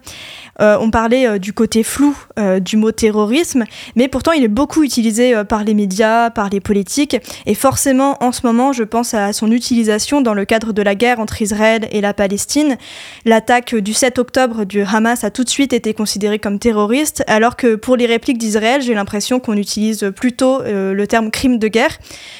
Euh, 0.61 0.79
on 0.81 0.91
parlait 0.91 1.27
euh, 1.27 1.39
du 1.39 1.53
côté 1.53 1.83
flou 1.83 2.17
euh, 2.39 2.61
du 2.61 2.77
mot 2.77 2.93
terrorisme, 2.93 3.65
mais 3.97 4.09
pourtant 4.09 4.33
il 4.33 4.45
est 4.45 4.49
beaucoup 4.49 4.83
utilisé 4.83 5.35
par 5.49 5.65
les 5.65 5.75
médias, 5.75 6.31
par 6.31 6.49
les 6.49 6.61
politiques, 6.61 7.17
et 7.47 7.55
forcément 7.55 8.23
en 8.23 8.33
ce 8.33 8.47
moment 8.47 8.73
je 8.73 8.85
pense 8.85 9.15
à 9.15 9.33
son 9.33 9.51
utilisation 9.51 10.21
dans 10.21 10.35
le 10.35 10.45
cadre 10.45 10.73
de 10.73 10.83
la 10.83 10.95
guerre 10.95 11.21
entre 11.21 11.43
Israël 11.43 11.89
et 11.91 12.01
la 12.01 12.15
Palestine. 12.15 12.77
L'attaque 13.25 13.75
du 13.75 13.93
7 13.93 14.19
octobre 14.19 14.54
du 14.65 14.83
Hamas 14.83 15.25
a 15.25 15.31
tout 15.31 15.45
de 15.45 15.49
suite 15.49 15.73
été 15.73 15.95
considérée 15.95 16.39
comme 16.39 16.59
terroriste, 16.59 17.25
alors 17.27 17.57
que 17.57 17.75
pour 17.75 17.97
les 17.97 18.07
répliques 18.07 18.39
d'Israël, 18.39 18.83
j'ai 18.83 18.95
l'impression 18.95 19.41
qu'on 19.41 19.57
utilise 19.57 20.13
plutôt 20.15 20.63
le 20.63 21.05
terme 21.07 21.31
crime 21.31 21.59
de 21.59 21.69
guerre. 21.69 21.99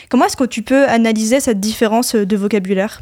Comment 0.09 0.27
est-ce 0.27 0.37
que 0.37 0.45
tu 0.45 0.63
peux 0.63 0.87
analyser 0.87 1.41
cette 1.41 1.61
différence 1.61 2.15
de 2.15 2.37
vocabulaire? 2.37 3.01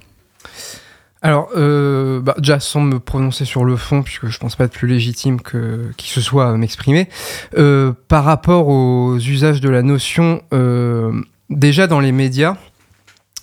Alors, 1.24 1.50
euh, 1.54 2.20
bah, 2.20 2.34
déjà 2.36 2.58
sans 2.58 2.80
me 2.80 2.98
prononcer 2.98 3.44
sur 3.44 3.64
le 3.64 3.76
fond, 3.76 4.02
puisque 4.02 4.26
je 4.26 4.38
pense 4.38 4.56
pas 4.56 4.64
être 4.64 4.72
plus 4.72 4.88
légitime 4.88 5.40
que 5.40 5.92
qui 5.96 6.08
se 6.10 6.20
soit 6.20 6.48
à 6.48 6.56
m'exprimer, 6.56 7.08
euh, 7.56 7.92
par 8.08 8.24
rapport 8.24 8.66
aux 8.66 9.16
usages 9.16 9.60
de 9.60 9.68
la 9.68 9.82
notion, 9.82 10.42
euh, 10.52 11.12
déjà 11.48 11.86
dans 11.86 12.00
les 12.00 12.10
médias, 12.10 12.56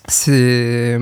c'est 0.09 0.99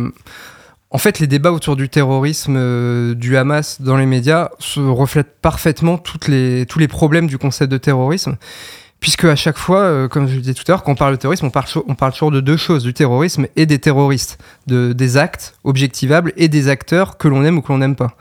en 0.89 0.97
fait 0.97 1.19
les 1.19 1.27
débats 1.27 1.51
autour 1.51 1.75
du 1.75 1.89
terrorisme 1.89 3.13
du 3.15 3.37
Hamas 3.37 3.81
dans 3.81 3.97
les 3.97 4.05
médias 4.05 4.49
se 4.59 4.79
reflètent 4.79 5.39
parfaitement 5.41 6.01
les, 6.27 6.65
tous 6.65 6.79
les 6.79 6.87
problèmes 6.87 7.27
du 7.27 7.37
concept 7.37 7.71
de 7.71 7.77
terrorisme 7.77 8.37
puisque 8.99 9.25
à 9.25 9.35
chaque 9.35 9.57
fois, 9.57 9.81
euh, 9.81 10.07
comme 10.07 10.27
je 10.27 10.35
le 10.35 10.41
disais 10.41 10.53
tout 10.53 10.63
à 10.67 10.71
l'heure, 10.71 10.83
quand 10.83 10.91
on 10.91 10.95
parle 10.95 11.13
de 11.13 11.17
terrorisme, 11.17 11.45
on 11.45 11.49
parle, 11.95 12.11
toujours 12.11 12.31
de 12.31 12.41
deux 12.41 12.57
choses, 12.57 12.83
du 12.83 12.93
terrorisme 12.93 13.47
et 13.55 13.65
des 13.65 13.79
terroristes, 13.79 14.37
de, 14.65 14.93
des 14.93 15.17
actes 15.17 15.55
objectivables 15.63 16.33
et 16.35 16.47
des 16.47 16.67
acteurs 16.67 17.17
que 17.17 17.27
l'on 17.27 17.43
aime 17.43 17.57
ou 17.57 17.61
que 17.61 17.71
l'on 17.71 17.77
n'aime 17.77 17.95
pas. 17.95 18.15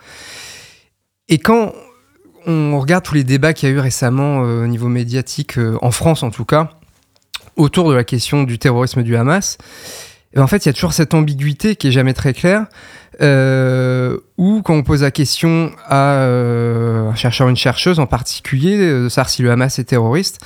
Et 1.29 1.39
quand 1.39 1.73
on 2.47 2.79
regarde 2.79 3.05
tous 3.05 3.15
les 3.15 3.25
débats 3.25 3.53
qu'il 3.53 3.69
y 3.69 3.73
a 3.73 3.75
eu 3.75 3.81
récemment 3.81 4.45
euh, 4.45 4.65
au 4.65 4.67
niveau 4.67 4.89
médiatique, 4.89 5.59
euh, 5.59 5.79
en 5.83 5.91
France 5.91 6.23
en 6.23 6.31
tout 6.31 6.45
cas, 6.45 6.71
autour 7.57 7.89
de 7.89 7.95
la 7.95 8.05
question 8.05 8.45
du 8.45 8.59
terrorisme 8.59 9.03
du 9.03 9.17
Hamas, 9.17 9.59
en 10.41 10.47
fait, 10.47 10.65
il 10.65 10.69
y 10.69 10.71
a 10.71 10.73
toujours 10.73 10.93
cette 10.93 11.15
ambiguïté 11.15 11.77
qui 11.77 11.89
est 11.89 11.93
jamais 11.93 12.15
très 12.15 12.33
claire. 12.33 12.67
Euh, 13.23 14.19
quand 14.37 14.75
on 14.75 14.83
pose 14.83 15.03
la 15.03 15.11
question 15.11 15.71
à 15.87 16.17
euh, 16.17 17.09
un 17.09 17.15
chercheur 17.15 17.47
ou 17.47 17.51
une 17.51 17.57
chercheuse 17.57 17.99
en 17.99 18.07
particulier, 18.07 18.77
euh, 18.77 19.05
de 19.05 19.09
savoir 19.09 19.31
si 19.31 19.43
le 19.43 19.51
Hamas 19.51 19.79
est 19.79 19.85
terroriste, 19.85 20.41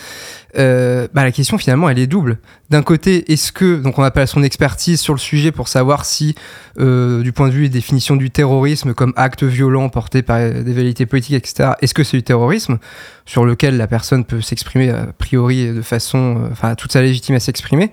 euh, 0.59 1.09
bah, 1.13 1.25
la 1.25 1.33
question 1.33 1.59
finalement 1.59 1.89
elle 1.89 1.99
est 1.99 2.07
double. 2.07 2.39
D'un 2.71 2.83
côté, 2.83 3.33
est-ce 3.33 3.51
que, 3.51 3.81
donc 3.81 3.99
on 3.99 4.03
appelle 4.03 4.25
à 4.25 4.27
son 4.29 4.43
expertise 4.43 5.01
sur 5.01 5.15
le 5.15 5.19
sujet 5.19 5.51
pour 5.53 5.69
savoir 5.69 6.05
si, 6.05 6.35
euh, 6.79 7.23
du 7.23 7.33
point 7.33 7.49
de 7.49 7.53
vue 7.53 7.63
des 7.63 7.79
définitions 7.79 8.17
du 8.17 8.31
terrorisme 8.31 8.95
comme 8.95 9.13
acte 9.17 9.43
violent 9.43 9.89
porté 9.89 10.23
par 10.23 10.39
des 10.39 10.73
vérités 10.73 11.07
politiques, 11.07 11.37
etc., 11.37 11.71
est-ce 11.81 11.95
que 11.95 12.05
c'est 12.05 12.17
du 12.17 12.23
terrorisme 12.23 12.79
sur 13.27 13.45
lequel 13.45 13.77
la 13.77 13.87
personne 13.87 14.25
peut 14.25 14.41
s'exprimer 14.41 14.91
a 14.91 15.07
priori 15.19 15.73
de 15.73 15.83
façon, 15.83 16.49
enfin, 16.53 16.75
toute 16.75 16.93
sa 16.93 17.03
légitime 17.03 17.37
à 17.37 17.41
s'exprimer? 17.41 17.91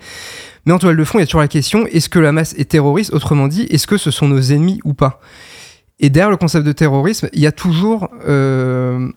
Mais 0.68 0.74
en 0.74 0.78
toile 0.78 0.98
de 0.98 1.04
fond, 1.04 1.18
il 1.18 1.22
y 1.22 1.24
a 1.24 1.26
toujours 1.26 1.40
la 1.40 1.48
question 1.48 1.86
est-ce 1.86 2.10
que 2.10 2.18
la 2.18 2.30
masse 2.30 2.54
est 2.58 2.68
terroriste? 2.68 3.14
Autrement 3.14 3.48
dit, 3.48 3.62
est-ce 3.70 3.86
que 3.86 3.96
ce 3.96 4.10
sont 4.10 4.28
nos 4.28 4.52
ennemis 4.52 4.82
ou 4.84 4.92
pas? 4.92 5.18
Et 5.98 6.10
derrière 6.10 6.30
le 6.30 6.36
concept 6.36 6.66
de 6.66 6.72
terrorisme, 6.72 7.30
il 7.32 7.40
y 7.40 7.46
a 7.46 7.52
toujours. 7.52 8.10
Euh, 8.28 9.08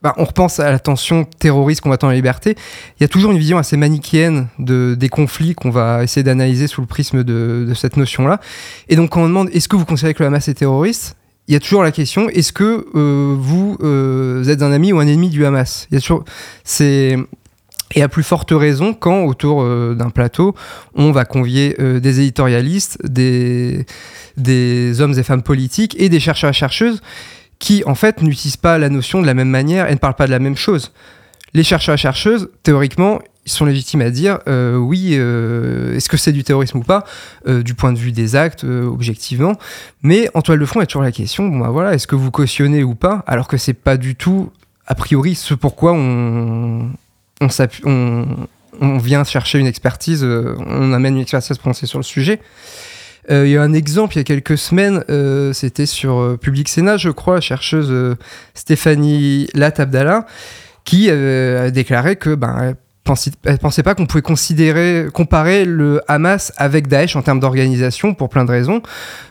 bah, 0.00 0.14
on 0.16 0.24
repense 0.24 0.58
à 0.58 0.70
la 0.70 0.78
tension 0.78 1.24
terroriste 1.24 1.84
dans 1.84 2.08
la 2.08 2.14
liberté. 2.14 2.56
Il 2.98 3.02
y 3.02 3.04
a 3.04 3.08
toujours 3.08 3.32
une 3.32 3.36
vision 3.36 3.58
assez 3.58 3.76
manichéenne 3.76 4.46
de, 4.58 4.96
des 4.98 5.10
conflits 5.10 5.54
qu'on 5.54 5.68
va 5.68 6.02
essayer 6.02 6.22
d'analyser 6.24 6.66
sous 6.66 6.80
le 6.80 6.86
prisme 6.86 7.24
de, 7.24 7.70
cette 7.74 7.98
notion-là. 7.98 8.40
Et 8.88 8.96
donc, 8.96 9.10
quand 9.10 9.20
on 9.20 9.28
demande 9.28 9.50
est-ce 9.52 9.68
que 9.68 9.76
vous 9.76 9.84
considérez 9.84 10.14
que 10.14 10.22
la 10.22 10.30
masse 10.30 10.48
est 10.48 10.54
terroriste? 10.54 11.14
Il 11.46 11.52
y 11.52 11.56
a 11.56 11.60
toujours 11.60 11.82
la 11.82 11.92
question 11.92 12.30
est-ce 12.30 12.54
que 12.54 12.86
euh, 12.94 13.36
vous, 13.38 13.76
euh, 13.82 14.44
êtes 14.44 14.62
un 14.62 14.72
ami 14.72 14.94
ou 14.94 14.98
un 14.98 15.06
ennemi 15.06 15.28
du 15.28 15.44
Hamas? 15.44 15.88
Il 15.90 15.96
y 15.96 15.98
a 15.98 16.00
toujours 16.00 16.24
c'est 16.64 17.18
et 17.94 18.02
à 18.02 18.08
plus 18.08 18.22
forte 18.22 18.52
raison 18.52 18.94
quand, 18.94 19.24
autour 19.24 19.62
euh, 19.62 19.94
d'un 19.94 20.10
plateau, 20.10 20.54
on 20.94 21.10
va 21.10 21.24
convier 21.24 21.76
euh, 21.80 22.00
des 22.00 22.20
éditorialistes, 22.20 22.98
des, 23.04 23.84
hommes 25.00 25.18
et 25.18 25.22
femmes 25.22 25.42
politiques 25.42 25.96
et 25.98 26.08
des 26.08 26.20
chercheurs 26.20 26.50
et 26.50 26.54
chercheuses 26.54 27.00
qui, 27.58 27.82
en 27.84 27.94
fait, 27.94 28.22
n'utilisent 28.22 28.56
pas 28.56 28.78
la 28.78 28.88
notion 28.88 29.20
de 29.20 29.26
la 29.26 29.34
même 29.34 29.50
manière 29.50 29.88
et 29.88 29.92
ne 29.92 29.98
parlent 29.98 30.14
pas 30.14 30.26
de 30.26 30.30
la 30.30 30.38
même 30.38 30.56
chose. 30.56 30.92
Les 31.52 31.64
chercheurs 31.64 31.96
et 31.96 31.98
chercheuses, 31.98 32.48
théoriquement, 32.62 33.20
ils 33.44 33.50
sont 33.50 33.64
légitimes 33.64 34.02
à 34.02 34.10
dire 34.10 34.38
euh, 34.48 34.76
oui, 34.76 35.14
est-ce 35.14 36.08
que 36.08 36.16
c'est 36.16 36.32
du 36.32 36.44
terrorisme 36.44 36.78
ou 36.78 36.82
pas, 36.82 37.04
du 37.46 37.74
point 37.74 37.92
de 37.92 37.98
vue 37.98 38.12
des 38.12 38.36
actes, 38.36 38.64
objectivement. 38.64 39.56
Mais 40.02 40.30
en 40.34 40.42
toile 40.42 40.60
de 40.60 40.64
fond, 40.64 40.78
il 40.78 40.82
y 40.82 40.84
a 40.84 40.86
toujours 40.86 41.02
la 41.02 41.12
question 41.12 41.48
bon, 41.48 41.58
bah, 41.58 41.70
voilà, 41.70 41.94
est-ce 41.94 42.06
que 42.06 42.14
vous 42.14 42.30
cautionnez 42.30 42.84
ou 42.84 42.94
pas, 42.94 43.24
alors 43.26 43.48
que 43.48 43.56
c'est 43.56 43.74
pas 43.74 43.96
du 43.96 44.14
tout, 44.14 44.50
a 44.86 44.94
priori, 44.94 45.34
ce 45.34 45.54
pourquoi 45.54 45.92
on 45.92 46.90
on, 47.40 48.98
vient 48.98 49.24
chercher 49.24 49.58
une 49.58 49.66
expertise, 49.66 50.22
euh, 50.22 50.56
on 50.66 50.92
amène 50.92 51.16
une 51.16 51.22
expertise 51.22 51.58
prononcée 51.58 51.86
sur 51.86 51.98
le 51.98 52.04
sujet. 52.04 52.40
Euh, 53.30 53.46
il 53.46 53.52
y 53.52 53.56
a 53.56 53.62
un 53.62 53.72
exemple 53.72 54.14
il 54.14 54.18
y 54.18 54.20
a 54.20 54.24
quelques 54.24 54.58
semaines, 54.58 55.04
euh, 55.10 55.52
c'était 55.52 55.86
sur 55.86 56.38
Public 56.40 56.68
Sénat, 56.68 56.96
je 56.96 57.10
crois, 57.10 57.40
chercheuse 57.40 58.16
Stéphanie 58.54 59.48
Latabdala, 59.54 60.26
qui 60.84 61.10
a 61.10 61.70
déclaré 61.70 62.16
que 62.16 62.34
ben, 62.34 62.74
elle 63.44 63.58
pensait 63.58 63.82
pas 63.82 63.94
qu'on 63.94 64.06
pouvait 64.06 64.22
considérer, 64.22 65.06
comparer 65.12 65.64
le 65.64 66.00
Hamas 66.08 66.52
avec 66.56 66.86
Daesh 66.86 67.16
en 67.16 67.22
termes 67.22 67.40
d'organisation 67.40 68.14
pour 68.14 68.28
plein 68.28 68.44
de 68.44 68.50
raisons, 68.50 68.82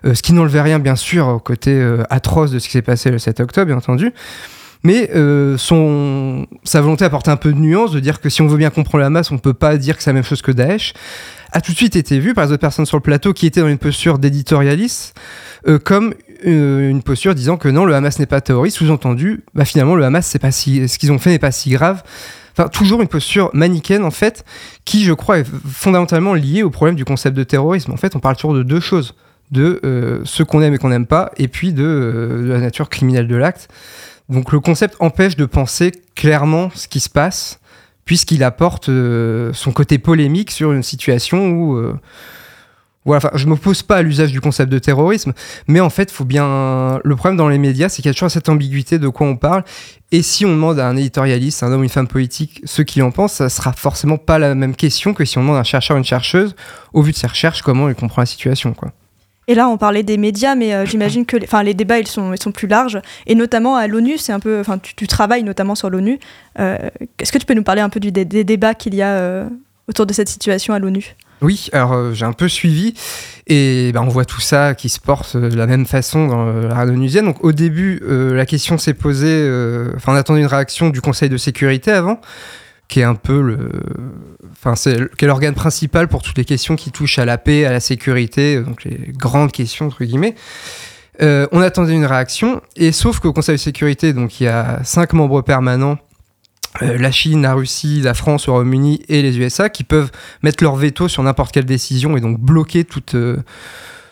ce 0.04 0.22
qui 0.22 0.34
n'enlevait 0.34 0.62
rien 0.62 0.80
bien 0.80 0.96
sûr 0.96 1.28
au 1.28 1.40
côté 1.40 1.82
atroce 2.10 2.52
de 2.52 2.60
ce 2.60 2.68
qui 2.68 2.74
s'est 2.74 2.82
passé 2.82 3.10
le 3.10 3.20
7 3.20 3.40
octobre, 3.40 3.68
bien 3.68 3.78
entendu. 3.78 4.14
Mais 4.84 5.10
euh, 5.14 5.58
son, 5.58 6.48
sa 6.64 6.80
volonté 6.80 7.04
apporter 7.04 7.30
un 7.32 7.38
peu 7.38 7.52
de 7.52 7.58
nuance, 7.58 7.92
de 7.92 8.00
dire 8.00 8.22
que 8.22 8.30
si 8.30 8.42
on 8.42 8.48
veut 8.48 8.58
bien 8.58 8.70
comprendre 8.70 9.02
la 9.02 9.10
masse, 9.10 9.30
on 9.32 9.36
ne 9.36 9.40
peut 9.40 9.54
pas 9.54 9.78
dire 9.78 9.98
que 9.98 10.04
c'est 10.04 10.10
la 10.10 10.14
même 10.14 10.24
chose 10.24 10.42
que 10.42 10.52
Daesh, 10.52 10.94
a 11.52 11.62
tout 11.62 11.74
de 11.74 11.78
suite 11.78 11.96
été 11.96 12.20
vu 12.20 12.34
par 12.34 12.46
les 12.46 12.52
autres 12.54 12.62
personnes 12.62 12.86
sur 12.86 12.96
le 12.96 13.02
plateau 13.02 13.34
qui 13.34 13.46
étaient 13.46 13.60
dans 13.60 13.68
une 13.68 13.78
posture 13.78 14.20
d'éditorialiste, 14.20 15.20
euh, 15.68 15.80
comme 15.80 16.14
euh, 16.46 16.90
une 16.90 17.04
posture 17.04 17.36
disant 17.36 17.58
que 17.58 17.68
non, 17.68 17.86
le 17.86 17.94
Hamas 17.94 18.20
n'est 18.20 18.26
pas 18.26 18.40
terroriste, 18.40 18.78
sous-entendu, 18.78 19.44
bah, 19.54 19.66
finalement, 19.66 19.96
le 19.96 20.06
Hamas, 20.06 20.26
c'est 20.26 20.40
pas 20.40 20.52
si, 20.52 20.88
ce 20.88 20.98
qu'ils 20.98 21.12
ont 21.12 21.20
fait 21.20 21.32
n'est 21.32 21.40
pas 21.40 21.52
si 21.52 21.72
grave. 21.72 22.04
Enfin, 22.54 22.70
toujours 22.70 23.02
une 23.02 23.08
posture 23.10 23.50
manichéenne, 23.54 24.06
en 24.06 24.12
fait, 24.12 24.46
qui, 24.86 25.04
je 25.04 25.14
crois, 25.14 25.40
est 25.40 25.48
fondamentalement 25.70 26.34
liée 26.34 26.64
au 26.64 26.70
problème 26.70 26.96
du 26.96 27.04
concept 27.04 27.36
de 27.36 27.44
terrorisme. 27.44 27.92
En 27.92 27.98
fait, 27.98 28.16
on 28.16 28.20
parle 28.20 28.36
toujours 28.36 28.54
de 28.54 28.64
deux 28.64 28.80
choses 28.80 29.16
de 29.52 30.22
ce 30.26 30.44
qu'on 30.44 30.62
aime 30.62 30.76
et 30.76 30.78
qu'on 30.78 30.90
n'aime 30.90 31.08
pas, 31.08 31.32
et 31.38 31.48
puis 31.48 31.74
de 31.74 32.44
la 32.46 32.60
nature 32.60 32.90
criminelle 32.90 33.28
de 33.28 33.36
l'acte. 33.36 33.68
Donc 34.30 34.52
le 34.52 34.60
concept 34.60 34.96
empêche 35.00 35.36
de 35.36 35.46
penser 35.46 35.92
clairement 36.16 36.70
ce 36.76 36.88
qui 36.88 37.00
se 37.00 37.10
passe, 37.10 37.60
puisqu'il 38.06 38.44
apporte 38.44 38.90
euh, 38.90 39.52
son 39.54 39.72
côté 39.72 39.98
polémique 39.98 40.52
sur 40.52 40.72
une 40.72 40.84
situation 40.84 41.50
où... 41.50 41.76
Euh, 41.76 42.00
voilà, 43.06 43.32
je 43.34 43.46
ne 43.46 43.50
m'oppose 43.50 43.82
pas 43.82 43.98
à 43.98 44.02
l'usage 44.02 44.32
du 44.32 44.42
concept 44.42 44.72
de 44.72 44.78
terrorisme, 44.78 45.34
mais 45.68 45.80
en 45.80 45.90
fait, 45.90 46.12
faut 46.12 46.26
bien. 46.26 47.00
Le 47.04 47.16
problème 47.16 47.38
dans 47.38 47.48
les 47.48 47.58
médias, 47.58 47.90
c'est 47.90 48.02
qu'il 48.02 48.10
y 48.10 48.12
a 48.12 48.14
toujours 48.14 48.30
cette 48.30 48.50
ambiguïté 48.50 49.00
de 49.00 49.08
quoi 49.08 49.26
on 49.26 49.38
parle. 49.38 49.64
Et 50.12 50.22
si 50.22 50.46
on 50.46 50.50
demande 50.50 50.80
à 50.80 50.88
un 50.88 50.98
éditorialiste, 50.98 51.64
un 51.64 51.72
homme 51.72 51.80
ou 51.80 51.84
une 51.84 51.90
femme 51.90 52.08
politique, 52.08 52.62
ce 52.66 52.82
qu'il 52.82 53.02
en 53.02 53.12
pense, 53.12 53.34
ça 53.34 53.50
sera 53.50 53.72
forcément 53.72 54.18
pas 54.18 54.38
la 54.38 54.54
même 54.54 54.76
question 54.76 55.14
que 55.14 55.24
si 55.24 55.38
on 55.38 55.42
demande 55.42 55.56
à 55.56 55.62
un 55.62 55.64
chercheur 55.64 55.96
ou 55.96 55.98
une 55.98 56.04
chercheuse, 56.04 56.56
au 56.94 57.02
vu 57.02 57.14
de 57.14 57.18
ses 57.18 57.28
recherches, 57.28 57.62
comment 57.62 57.88
il 57.90 57.96
comprend 57.96 58.22
la 58.22 58.28
situation. 58.28 58.74
Quoi. 58.74 58.92
Et 59.50 59.56
là, 59.56 59.68
on 59.68 59.78
parlait 59.78 60.04
des 60.04 60.18
médias, 60.18 60.54
mais 60.54 60.76
euh, 60.76 60.86
j'imagine 60.86 61.26
que 61.26 61.36
enfin, 61.44 61.64
les 61.64 61.74
débats, 61.74 61.98
ils 61.98 62.08
sont, 62.08 62.34
ils 62.34 62.42
sont 62.42 62.52
plus 62.52 62.68
larges. 62.68 63.02
Et 63.26 63.34
notamment 63.34 63.76
à 63.78 63.88
l'ONU, 63.88 64.20
c'est 64.20 64.32
un 64.32 64.40
peu, 64.40 64.62
tu, 64.96 65.08
travailles 65.08 65.42
notamment 65.42 65.74
sur 65.74 65.90
l'ONU. 65.90 66.20
Euh, 66.60 66.78
est-ce 67.18 67.32
que 67.32 67.40
tu 67.40 67.48
peux 67.48 67.56
nous 67.56 67.64
parler 67.64 67.82
un 67.82 67.90
peu 67.90 68.00
des, 68.00 68.12
débats 68.12 68.76
qu'il 68.76 68.94
y 68.94 69.02
a 69.02 69.16
euh, 69.16 69.50
autour 69.88 70.06
de 70.06 70.14
cette 70.14 70.30
situation 70.30 70.76
à 70.76 70.80
l'ONU? 70.80 71.16
Oui, 71.42 71.70
alors 71.74 72.14
j'ai 72.14 72.26
un 72.26 72.34
peu 72.34 72.48
suivi 72.48 72.94
et 73.48 73.92
ben, 73.92 74.04
on 74.04 74.10
voit 74.10 74.26
tout 74.26 74.42
ça 74.42 74.76
qui 74.76 74.88
se 74.88 75.00
porte 75.00 75.36
de 75.36 75.56
la 75.56 75.66
même 75.66 75.88
façon 75.88 76.28
dans 76.28 76.46
la 76.46 76.76
radio 76.76 76.94
onusienne. 76.94 77.26
Donc 77.26 77.44
au 77.44 77.54
début, 77.54 78.02
la 78.06 78.46
question 78.46 78.78
s'est 78.78 78.94
posée, 78.94 79.50
enfin 79.96 80.12
on 80.12 80.16
attendait 80.16 80.42
une 80.42 80.48
réaction 80.48 80.90
du 80.90 81.00
Conseil 81.00 81.30
de 81.30 81.38
sécurité 81.38 81.92
avant, 81.92 82.20
qui 82.90 83.00
est 83.00 83.04
un 83.04 83.16
peu 83.16 83.40
le, 83.40 83.70
enfin 84.52 84.76
c'est 84.76 84.98
l'organe 85.22 85.54
principal 85.54 86.08
pour 86.08 86.24
toutes 86.24 86.38
les 86.38 86.44
questions 86.44 86.76
qui 86.76 86.92
touchent 86.92 87.20
à 87.20 87.26
la 87.26 87.38
paix, 87.38 87.64
à 87.64 87.72
la 87.72 87.80
sécurité, 87.80 88.60
donc 88.62 88.84
les 88.84 89.14
grandes 89.16 89.52
questions 89.52 89.86
entre 89.86 90.04
guillemets. 90.04 90.36
Euh, 91.22 91.48
on 91.52 91.62
attendait 91.62 91.94
une 91.94 92.06
réaction 92.06 92.62
et 92.76 92.92
sauf 92.92 93.20
qu'au 93.20 93.32
Conseil 93.32 93.56
de 93.56 93.60
sécurité, 93.62 94.12
donc 94.12 94.42
il 94.42 94.46
y 94.46 94.48
a 94.48 94.80
cinq 94.84 95.14
membres 95.14 95.42
permanents. 95.42 95.98
Euh, 96.82 96.98
la 96.98 97.12
Chine, 97.12 97.42
la 97.44 97.54
Russie, 97.54 98.02
la 98.02 98.14
France, 98.14 98.48
le 98.48 98.54
Royaume-Uni 98.54 99.02
et 99.08 99.22
les 99.22 99.38
USA 99.38 99.70
qui 99.70 99.84
peuvent 99.84 100.12
mettre 100.44 100.64
leur 100.64 100.76
veto 100.76 101.08
sur 101.08 101.22
n'importe 101.24 101.52
quelle 101.52 101.66
décision 101.66 102.16
et 102.18 102.22
donc 102.22 102.40
bloquer 102.40 102.86
toute, 102.86 103.16
euh, 103.16 103.38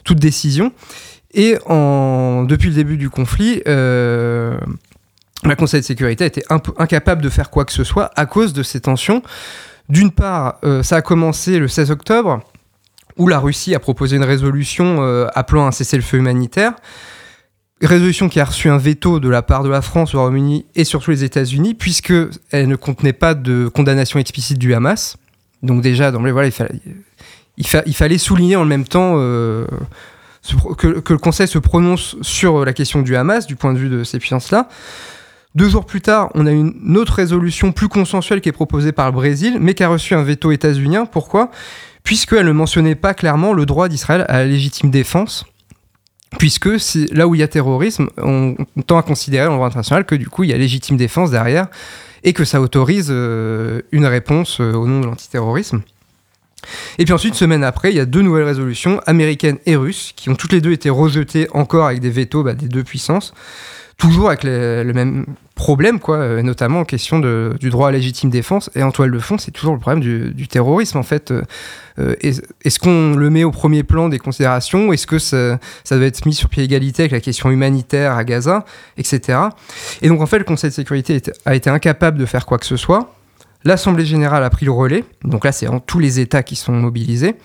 toute 0.03 0.19
décision. 0.19 0.71
Et 1.33 1.57
en, 1.65 2.43
depuis 2.43 2.69
le 2.69 2.75
début 2.75 2.97
du 2.97 3.09
conflit, 3.09 3.61
le 5.43 5.55
Conseil 5.55 5.81
de 5.81 5.85
sécurité 5.85 6.23
a 6.23 6.27
été 6.27 6.43
incapable 6.77 7.21
de 7.21 7.29
faire 7.29 7.49
quoi 7.49 7.65
que 7.65 7.73
ce 7.73 7.83
soit 7.83 8.11
à 8.15 8.25
cause 8.25 8.53
de 8.53 8.63
ces 8.63 8.81
tensions. 8.81 9.21
D'une 9.89 10.11
part, 10.11 10.59
euh, 10.63 10.83
ça 10.83 10.97
a 10.97 11.01
commencé 11.01 11.59
le 11.59 11.67
16 11.67 11.91
octobre, 11.91 12.41
où 13.17 13.27
la 13.27 13.39
Russie 13.39 13.73
a 13.73 13.79
proposé 13.79 14.17
une 14.17 14.23
résolution 14.23 14.97
euh, 15.01 15.27
appelant 15.33 15.65
à 15.65 15.67
un 15.69 15.71
cessez-le-feu 15.71 16.17
humanitaire. 16.17 16.73
Résolution 17.81 18.27
qui 18.27 18.39
a 18.39 18.45
reçu 18.45 18.69
un 18.69 18.77
veto 18.77 19.19
de 19.19 19.29
la 19.29 19.43
part 19.43 19.63
de 19.63 19.69
la 19.69 19.81
France, 19.81 20.09
du 20.09 20.17
Royaume-Uni 20.17 20.65
et 20.75 20.83
surtout 20.83 21.11
les 21.11 21.23
États-Unis, 21.23 21.75
puisque 21.75 22.13
elle 22.51 22.67
ne 22.67 22.75
contenait 22.75 23.13
pas 23.13 23.35
de 23.35 23.69
condamnation 23.73 24.19
explicite 24.19 24.57
du 24.57 24.73
Hamas. 24.73 25.17
Donc 25.61 25.81
déjà, 25.81 26.11
voilà, 26.11 26.49
il, 27.57 27.93
fallait, 27.93 28.17
souligner 28.17 28.55
en 28.55 28.65
même 28.65 28.85
temps 28.85 29.13
euh, 29.17 29.65
que, 30.77 30.87
le 30.87 31.17
Conseil 31.17 31.47
se 31.47 31.59
prononce 31.59 32.15
sur 32.21 32.65
la 32.65 32.73
question 32.73 33.03
du 33.03 33.15
Hamas 33.15 33.47
du 33.47 33.55
point 33.55 33.73
de 33.73 33.79
vue 33.79 33.89
de 33.89 34.03
ces 34.03 34.19
puissances-là. 34.19 34.69
Deux 35.57 35.69
jours 35.69 35.87
plus 35.87 36.01
tard, 36.01 36.29
on 36.35 36.45
a 36.45 36.51
une 36.51 36.95
autre 36.97 37.13
résolution 37.13 37.71
plus 37.71 37.87
consensuelle 37.87 38.41
qui 38.41 38.49
est 38.49 38.51
proposée 38.51 38.91
par 38.91 39.07
le 39.07 39.11
Brésil, 39.11 39.57
mais 39.59 39.73
qui 39.73 39.83
a 39.83 39.87
reçu 39.87 40.13
un 40.13 40.21
veto 40.21 40.51
états-unien. 40.51 41.07
Pourquoi? 41.07 41.49
Puisqu'elle 42.03 42.45
ne 42.45 42.51
mentionnait 42.51 42.93
pas 42.93 43.15
clairement 43.15 43.53
le 43.53 43.65
droit 43.65 43.89
d'Israël 43.89 44.23
à 44.29 44.33
la 44.33 44.45
légitime 44.45 44.91
défense 44.91 45.47
puisque 46.37 46.69
là 47.11 47.27
où 47.27 47.33
il 47.33 47.39
y 47.39 47.43
a 47.43 47.47
terrorisme, 47.47 48.07
on, 48.17 48.55
tend 48.85 48.99
à 48.99 49.01
considérer 49.01 49.47
le 49.47 49.53
droit 49.55 49.65
international 49.65 50.05
que 50.05 50.13
du 50.13 50.29
coup 50.29 50.43
il 50.43 50.51
y 50.51 50.53
a 50.53 50.57
légitime 50.57 50.95
défense 50.95 51.31
derrière 51.31 51.67
et 52.23 52.33
que 52.33 52.45
ça 52.45 52.61
autorise 52.61 53.07
euh, 53.09 53.81
une 53.91 54.05
réponse 54.05 54.59
euh, 54.61 54.73
au 54.73 54.85
nom 54.85 54.99
de 54.99 55.07
l'antiterrorisme. 55.07 55.81
Et 56.97 57.05
puis 57.05 57.13
ensuite, 57.13 57.35
semaine 57.35 57.63
après, 57.63 57.91
il 57.91 57.97
y 57.97 57.99
a 57.99 58.05
deux 58.05 58.21
nouvelles 58.21 58.45
résolutions, 58.45 59.01
américaines 59.05 59.57
et 59.65 59.75
russes, 59.75 60.13
qui 60.15 60.29
ont 60.29 60.35
toutes 60.35 60.53
les 60.53 60.61
deux 60.61 60.71
été 60.71 60.89
rejetées 60.89 61.47
encore 61.53 61.87
avec 61.87 61.99
des 61.99 62.09
vétos 62.09 62.43
bah, 62.43 62.53
des 62.53 62.67
deux 62.67 62.83
puissances 62.83 63.33
toujours 63.97 64.27
avec 64.27 64.43
le 64.43 64.91
même 64.93 65.25
problème, 65.55 65.99
quoi, 65.99 66.17
euh, 66.17 66.41
notamment 66.43 66.81
en 66.81 66.85
question 66.85 67.19
du 67.19 67.69
droit 67.69 67.89
à 67.89 67.91
légitime 67.91 68.29
défense. 68.29 68.69
Et 68.75 68.83
en 68.83 68.91
toile 68.91 69.11
de 69.11 69.19
fond, 69.19 69.39
c'est 69.39 69.51
toujours 69.51 69.73
le 69.73 69.79
problème 69.79 70.01
du, 70.01 70.47
terrorisme, 70.47 70.99
en 70.99 71.03
fait. 71.03 71.31
Euh, 71.31 71.41
euh, 71.99 72.15
est-ce 72.21 72.79
qu'on 72.79 73.15
le 73.15 73.29
met 73.31 73.43
au 73.43 73.51
premier 73.51 73.81
plan 73.81 74.07
des 74.07 74.19
considérations? 74.19 74.93
Est-ce 74.93 75.07
que 75.07 75.17
ça, 75.17 75.59
ça, 75.83 75.97
doit 75.97 76.05
être 76.05 76.25
mis 76.27 76.35
sur 76.35 76.47
pied 76.47 76.63
égalité 76.63 77.03
avec 77.03 77.11
la 77.11 77.19
question 77.19 77.49
humanitaire 77.49 78.15
à 78.15 78.23
Gaza, 78.23 78.65
etc. 78.97 79.39
Et 80.03 80.09
donc, 80.09 80.21
en 80.21 80.27
fait, 80.27 80.37
le 80.37 80.45
Conseil 80.45 80.69
de 80.69 80.75
sécurité 80.75 81.19
a 81.45 81.55
été 81.55 81.69
incapable 81.69 82.19
de 82.19 82.25
faire 82.27 82.45
quoi 82.45 82.59
que 82.59 82.67
ce 82.67 82.77
soit. 82.77 83.16
L'Assemblée 83.63 84.05
générale 84.05 84.43
a 84.43 84.49
pris 84.49 84.65
le 84.65 84.71
relais. 84.71 85.03
Donc 85.23 85.45
là, 85.45 85.51
c'est 85.51 85.67
tous 85.85 85.99
les 85.99 86.19
États 86.19 86.43
qui 86.43 86.55
sont 86.55 86.73
mobilisés. 86.73 87.35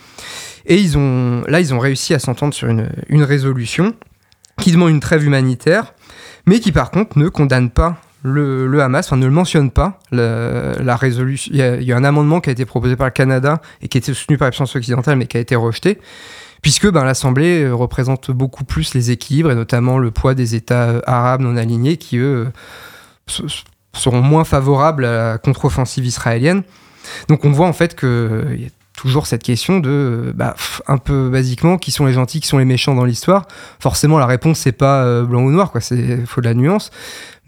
Et 0.67 0.77
ils 0.77 0.97
ont, 0.97 1.43
là, 1.49 1.61
ils 1.61 1.75
ont 1.75 1.79
réussi 1.79 2.15
à 2.15 2.19
s'entendre 2.19 2.55
sur 2.55 2.69
une, 2.69 3.23
résolution 3.23 3.95
qui 4.61 4.73
demande 4.73 4.91
une 4.91 5.01
trêve 5.01 5.25
humanitaire 5.25 5.95
mais 6.47 6.61
qui 6.61 6.73
par 6.73 6.91
contre 6.91 7.19
ne 7.19 7.29
condamne 7.29 7.71
pas 7.71 8.01
le, 8.25 8.81
Hamas, 8.81 9.07
enfin 9.07 9.17
ne 9.17 9.27
le 9.27 9.33
mentionne 9.33 9.71
pas. 9.71 9.99
La, 10.13 10.97
résolution, 10.97 11.51
il 11.53 11.59
y, 11.83 11.93
a, 11.93 11.97
un 11.97 12.05
amendement 12.05 12.41
qui 12.41 12.51
a 12.51 12.53
été 12.53 12.65
proposé 12.65 12.95
par 12.95 13.07
le 13.09 13.13
Canada 13.13 13.61
et 13.81 13.89
qui 13.89 13.99
a 13.99 14.01
été 14.01 14.15
soutenu 14.15 14.39
par 14.39 14.51
la 14.51 14.63
occidentale, 14.63 15.17
mais 15.17 15.27
qui 15.27 15.37
a 15.37 15.41
été 15.41 15.57
rejeté, 15.57 15.99
puisque 16.63 16.89
ben, 16.89 17.05
l'Assemblée 17.05 17.65
euh, 17.65 17.75
représente 17.75 18.31
beaucoup 18.31 18.65
plus 18.65 18.95
les 18.95 19.11
équilibres 19.11 19.51
et 19.51 19.57
notamment 19.57 19.99
le 19.99 20.13
poids 20.13 20.35
des 20.35 20.55
États 20.55 20.89
euh, 20.89 21.01
arabes 21.07 21.41
non 21.41 21.57
alignés 21.57 21.97
qui 21.97 22.19
eux 22.19 22.49
seront 23.93 24.23
moins 24.23 24.45
favorables 24.45 25.05
à 25.05 25.33
la 25.33 25.39
contre-offensive 25.39 26.05
israélienne. 26.05 26.63
Donc 27.29 27.45
on 27.45 27.51
voit 27.51 27.67
en 27.67 27.73
fait 27.73 27.95
que 27.95 28.57
y 28.59 28.67
a 28.67 28.71
toujours 28.95 29.27
cette 29.27 29.43
question 29.43 29.81
de, 29.81 30.33
bah, 30.35 30.55
un 30.87 30.99
peu 30.99 31.29
basiquement, 31.29 31.79
qui 31.79 31.91
sont 31.91 32.07
les 32.07 32.13
gentils, 32.13 32.41
qui 32.41 32.49
sont 32.49 32.59
les 32.59 32.65
méchants 32.65 32.95
dans 32.95 33.05
l'histoire. 33.05 33.47
Forcément, 33.81 34.19
la 34.19 34.27
réponse, 34.27 34.61
c'est 34.61 34.73
pas 34.73 35.05
euh, 35.05 35.25
blanc 35.25 35.43
ou 35.43 35.51
noir, 35.51 35.73
quoi, 35.73 35.81
c'est 35.81 36.25
faut 36.27 36.41
de 36.41 36.47
la 36.47 36.55
nuance. 36.55 36.91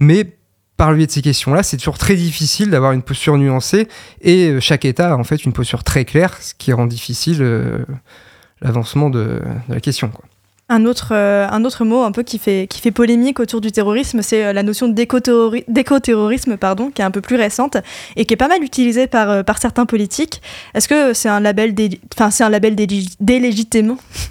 Mais 0.01 0.37
par 0.77 0.91
le 0.91 0.97
biais 0.97 1.07
de 1.07 1.13
ces 1.13 1.23
questions-là, 1.23 1.63
c'est 1.63 1.77
toujours 1.77 1.99
très 1.99 2.17
difficile 2.17 2.71
d'avoir 2.71 2.93
une 2.93 3.03
posture 3.03 3.37
nuancée 3.37 3.89
et 4.21 4.49
euh, 4.49 4.61
chaque 4.61 4.85
État 4.85 5.13
a 5.13 5.17
en 5.17 5.25
fait 5.25 5.45
une 5.45 5.53
posture 5.53 5.85
très 5.85 6.05
claire, 6.05 6.37
ce 6.41 6.55
qui 6.55 6.73
rend 6.73 6.87
difficile 6.87 7.39
euh, 7.41 7.85
l'avancement 8.61 9.11
de, 9.11 9.41
de, 9.69 9.75
la 9.75 9.81
question. 9.81 10.09
Quoi. 10.09 10.25
Un 10.71 10.87
autre, 10.87 11.09
euh, 11.13 11.47
un 11.51 11.63
autre 11.67 11.85
mot 11.85 12.03
un 12.05 12.11
peu 12.11 12.23
qui 12.23 12.39
fait, 12.39 12.67
qui 12.71 12.81
fait 12.81 12.91
polémique 12.91 13.39
autour 13.39 13.61
du 13.61 13.71
terrorisme, 13.71 14.23
c'est 14.23 14.47
euh, 14.47 14.53
la 14.55 14.63
notion 14.63 14.89
d'éco-terrorisme, 14.89 16.57
pardon, 16.57 16.91
qui 16.91 17.03
est 17.03 17.05
un 17.05 17.11
peu 17.11 17.21
plus 17.21 17.37
récente 17.37 17.77
et 18.17 18.25
qui 18.25 18.33
est 18.33 18.39
pas 18.39 18.49
mal 18.49 18.63
utilisée 18.63 19.07
par, 19.07 19.29
euh, 19.29 19.43
par 19.43 19.59
certains 19.59 19.85
politiques. 19.85 20.41
Est-ce 20.73 20.89
que 20.89 21.13
c'est 21.13 21.29
un 21.29 21.41
label, 21.41 21.75
enfin, 22.15 22.31
c'est 22.31 22.45
un 22.45 22.49
label 22.49 22.77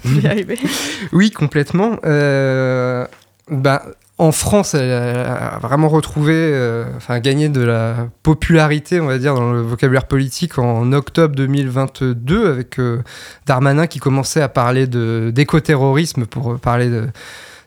Oui, 1.12 1.30
complètement. 1.30 1.98
bah, 2.02 3.82
en 4.16 4.30
France, 4.30 4.74
elle 4.74 4.92
a 4.92 5.58
vraiment 5.60 5.88
retrouvé, 5.88 6.34
euh, 6.34 6.84
enfin 6.96 7.18
gagné 7.18 7.48
de 7.48 7.60
la 7.60 8.08
popularité, 8.22 9.00
on 9.00 9.06
va 9.06 9.18
dire, 9.18 9.34
dans 9.34 9.52
le 9.52 9.60
vocabulaire 9.60 10.06
politique 10.06 10.56
en 10.58 10.92
octobre 10.92 11.34
2022 11.34 12.48
avec 12.48 12.78
euh, 12.78 13.02
Darmanin 13.46 13.88
qui 13.88 13.98
commençait 13.98 14.40
à 14.40 14.48
parler 14.48 14.86
d'écoterrorisme 14.86 16.26
pour 16.26 16.60
parler 16.60 16.90
de, 16.90 17.08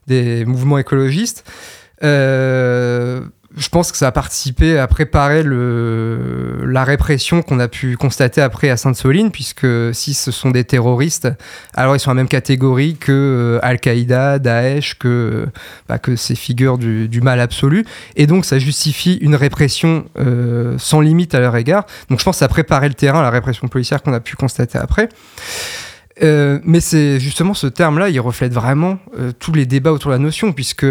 des 0.08 0.46
mouvements 0.46 0.78
écologistes. 0.78 1.44
Euh, 2.04 3.07
je 3.68 3.70
pense 3.70 3.92
que 3.92 3.98
ça 3.98 4.08
a 4.08 4.12
participé 4.14 4.80
à 4.80 4.88
préparer 4.88 5.44
la 5.44 6.86
répression 6.86 7.42
qu'on 7.42 7.60
a 7.60 7.68
pu 7.68 7.98
constater 7.98 8.40
après 8.40 8.70
à 8.70 8.78
Sainte-Soline, 8.78 9.30
puisque 9.30 9.68
si 9.94 10.14
ce 10.14 10.32
sont 10.32 10.52
des 10.52 10.64
terroristes, 10.64 11.28
alors 11.74 11.94
ils 11.94 12.00
sont 12.00 12.12
la 12.12 12.14
même 12.14 12.30
catégorie 12.30 12.96
que 12.96 13.12
euh, 13.12 13.60
Al-Qaïda, 13.64 14.40
Daesh, 14.40 14.98
que, 14.98 15.48
bah, 15.90 16.00
que 16.00 16.16
ces 16.16 16.36
figures 16.36 16.78
du, 16.78 17.20
mal 17.22 17.42
absolu. 17.42 17.84
Et 18.16 18.26
donc 18.26 18.46
ça 18.46 18.58
justifie 18.58 19.16
une 19.16 19.36
répression 19.36 20.06
euh, 20.18 20.78
sans 20.78 21.02
limite 21.02 21.36
à 21.36 21.42
leur 21.42 21.58
égard. 21.58 21.86
Donc 22.10 22.20
je 22.20 22.24
pense 22.24 22.38
que 22.38 22.40
ça 22.40 22.46
a 22.46 22.48
préparé 22.48 22.88
le 22.88 22.94
terrain 22.94 23.20
à 23.20 23.24
la 23.24 23.32
répression 23.32 23.68
policière 23.68 24.02
qu'on 24.02 24.14
a 24.14 24.22
pu 24.22 24.38
constater 24.38 24.78
après. 24.78 25.10
Euh, 26.24 26.60
mais 26.64 26.80
c'est 26.80 27.20
justement 27.20 27.54
ce 27.54 27.68
terme-là, 27.68 28.08
il 28.08 28.20
reflète 28.22 28.54
vraiment 28.54 28.98
euh, 29.20 29.34
tous 29.38 29.52
les 29.52 29.66
débats 29.66 29.92
autour 29.92 30.12
de 30.12 30.16
la 30.16 30.24
notion, 30.24 30.54
puisque 30.54 30.86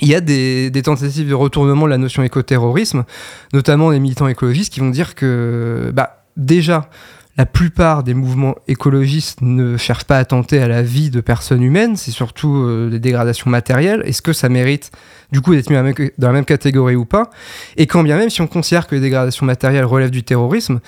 il 0.00 0.08
y 0.08 0.14
a 0.14 0.20
des, 0.20 0.70
tentatives 0.82 1.28
de 1.28 1.34
retournement 1.34 1.84
de 1.84 1.90
la 1.90 1.98
notion 1.98 2.22
écoterrorisme, 2.22 3.04
notamment 3.52 3.90
des 3.90 4.00
militants 4.00 4.28
écologistes 4.28 4.72
qui 4.72 4.80
vont 4.80 4.90
dire 4.90 5.14
que 5.14 5.90
bah, 5.94 6.24
déjà, 6.36 6.88
la 7.36 7.46
plupart 7.46 8.02
des 8.02 8.12
mouvements 8.12 8.54
écologistes 8.68 9.40
ne 9.40 9.76
cherchent 9.76 10.04
pas 10.04 10.18
à 10.18 10.24
tenter 10.24 10.60
à 10.60 10.68
la 10.68 10.82
vie 10.82 11.10
de 11.10 11.20
personnes 11.20 11.62
humaines, 11.62 11.96
c'est 11.96 12.10
surtout 12.10 12.56
euh, 12.56 12.90
des 12.90 13.00
dégradations 13.00 13.50
matérielles. 13.50 14.02
Est-ce 14.04 14.20
que 14.20 14.34
ça 14.34 14.50
mérite 14.50 14.90
du 15.30 15.40
coup 15.40 15.54
d'être 15.54 15.70
mis 15.70 15.76
dans 16.18 16.26
la 16.26 16.32
même 16.32 16.44
catégorie 16.44 16.96
ou 16.96 17.06
pas? 17.06 17.30
Et 17.78 17.86
quand 17.86 18.02
bien 18.02 18.18
même, 18.18 18.28
si 18.28 18.42
on 18.42 18.46
considère 18.46 18.86
que 18.86 18.94
les 18.94 19.00
dégradations 19.00 19.46
matérielles 19.46 19.86
relèvent 19.86 20.10
du 20.10 20.24
terrorisme, 20.24 20.80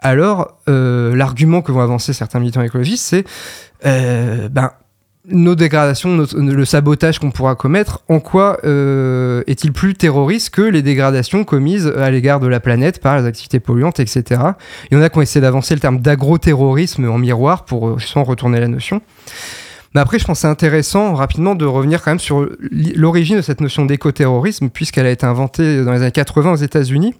alors 0.00 0.58
euh, 0.68 1.16
l'argument 1.16 1.62
que 1.62 1.72
vont 1.72 1.80
avancer 1.80 2.12
certains 2.12 2.38
militants 2.38 2.62
écologistes, 2.62 3.04
c'est 3.04 3.24
euh, 3.84 4.48
ben 4.48 4.70
nos 5.30 5.54
dégradations, 5.54 6.26
le 6.34 6.64
sabotage 6.64 7.18
qu'on 7.18 7.30
pourra 7.30 7.54
commettre, 7.54 8.02
en 8.08 8.20
quoi 8.20 8.58
euh, 8.64 9.42
est-il 9.46 9.72
plus 9.72 9.94
terroriste 9.94 10.50
que 10.50 10.62
les 10.62 10.82
dégradations 10.82 11.44
commises 11.44 11.86
à 11.86 12.10
l'égard 12.10 12.40
de 12.40 12.46
la 12.46 12.60
planète 12.60 13.00
par 13.00 13.18
les 13.18 13.26
activités 13.26 13.60
polluantes, 13.60 14.00
etc. 14.00 14.40
Il 14.90 14.96
y 14.96 15.00
en 15.00 15.02
a 15.02 15.08
qui 15.08 15.18
ont 15.18 15.22
essayé 15.22 15.40
d'avancer 15.40 15.74
le 15.74 15.80
terme 15.80 16.00
d'agroterrorisme 16.00 17.08
en 17.10 17.18
miroir 17.18 17.64
pour 17.64 17.88
euh, 17.88 17.98
sans 17.98 18.24
retourner 18.24 18.60
la 18.60 18.68
notion. 18.68 19.02
Mais 19.94 20.00
après, 20.00 20.18
je 20.18 20.24
pense 20.24 20.38
que 20.38 20.40
c'est 20.42 20.48
intéressant 20.48 21.14
rapidement 21.14 21.54
de 21.54 21.64
revenir 21.64 22.02
quand 22.02 22.10
même 22.10 22.18
sur 22.18 22.46
l'origine 22.94 23.36
de 23.36 23.42
cette 23.42 23.60
notion 23.60 23.86
d'écoterrorisme, 23.86 24.68
puisqu'elle 24.68 25.06
a 25.06 25.10
été 25.10 25.24
inventée 25.26 25.82
dans 25.84 25.92
les 25.92 26.02
années 26.02 26.12
80 26.12 26.52
aux 26.52 26.56
États-Unis 26.56 27.14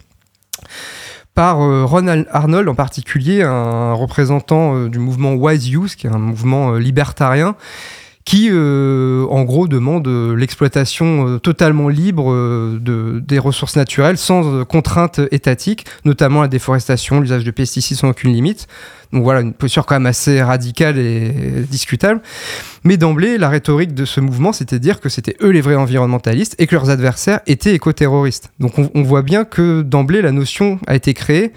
par 1.35 1.63
euh, 1.63 1.85
Ron 1.85 2.25
Arnold 2.31 2.69
en 2.69 2.75
particulier, 2.75 3.43
un 3.43 3.93
représentant 3.93 4.87
du 4.87 4.99
mouvement 4.99 5.35
Wise 5.35 5.69
Youth, 5.69 5.95
qui 5.95 6.09
est 6.09 6.11
un 6.11 6.19
mouvement 6.19 6.73
libertarien, 6.75 7.55
qui, 8.29 8.51
euh, 8.53 9.25
en 9.31 9.43
gros, 9.45 9.69
demande 9.69 10.07
euh, 10.07 10.37
l'exploitation 10.37 11.27
euh, 11.27 11.39
totalement 11.39 11.89
libre 11.89 12.31
de, 12.79 13.23
des 13.27 13.39
ressources 13.39 13.75
naturelles 13.75 14.19
sans 14.19 14.67
contraintes 14.67 15.19
étatiques, 15.31 15.87
notamment 16.05 16.43
la 16.43 16.49
déforestation, 16.49 17.21
l'usage 17.21 17.43
de 17.43 17.51
pesticides 17.51 17.97
sans 17.97 18.11
aucune 18.11 18.31
limite. 18.31 18.67
Donc 19.15 19.23
voilà, 19.23 19.41
une 19.41 19.55
posture 19.55 19.87
quand 19.87 19.95
même 19.95 20.05
assez 20.05 20.43
radicale 20.43 20.99
et 20.99 21.65
discutable. 21.71 22.21
Mais 22.85 22.99
d'emblée, 22.99 23.39
la 23.39 23.49
rhétorique 23.49 23.95
de 23.95 24.05
ce 24.05 24.21
mouvement, 24.21 24.53
c'était 24.53 24.77
de 24.77 24.83
dire 24.83 25.01
que 25.01 25.09
c'était 25.09 25.37
eux 25.41 25.49
les 25.49 25.63
vrais 25.63 25.77
environnementalistes 25.77 26.55
et 26.59 26.67
que 26.67 26.75
leurs 26.75 26.91
adversaires 26.91 27.41
étaient 27.47 27.73
éco-terroristes. 27.73 28.51
Donc 28.61 28.75
on 28.77 29.03
voit 29.05 29.23
bien 29.23 29.47
que 29.47 29.81
d'emblée, 29.81 30.21
la 30.21 30.33
notion 30.33 30.79
a 30.87 30.95
été 30.95 31.15
créée 31.15 31.55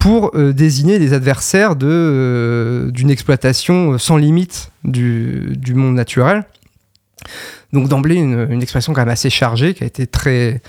pour 0.00 0.32
euh, 0.34 0.52
désigner 0.52 0.98
des 0.98 1.12
adversaires 1.12 1.74
euh, 1.82 2.90
d'une 2.90 3.10
exploitation 3.10 3.98
sans 3.98 4.16
limite 4.16 4.72
du, 4.82 5.52
du, 5.56 5.74
monde 5.74 5.94
naturel. 5.94 6.44
Donc 7.74 7.88
d'emblée, 7.88 8.16
une, 8.16 8.62
expression 8.62 8.94
quand 8.94 9.02
même 9.02 9.10
assez 9.10 9.28
chargée, 9.30 9.74
qui 9.74 9.84
a 9.84 9.86
été 9.86 10.06
très, 10.06 10.62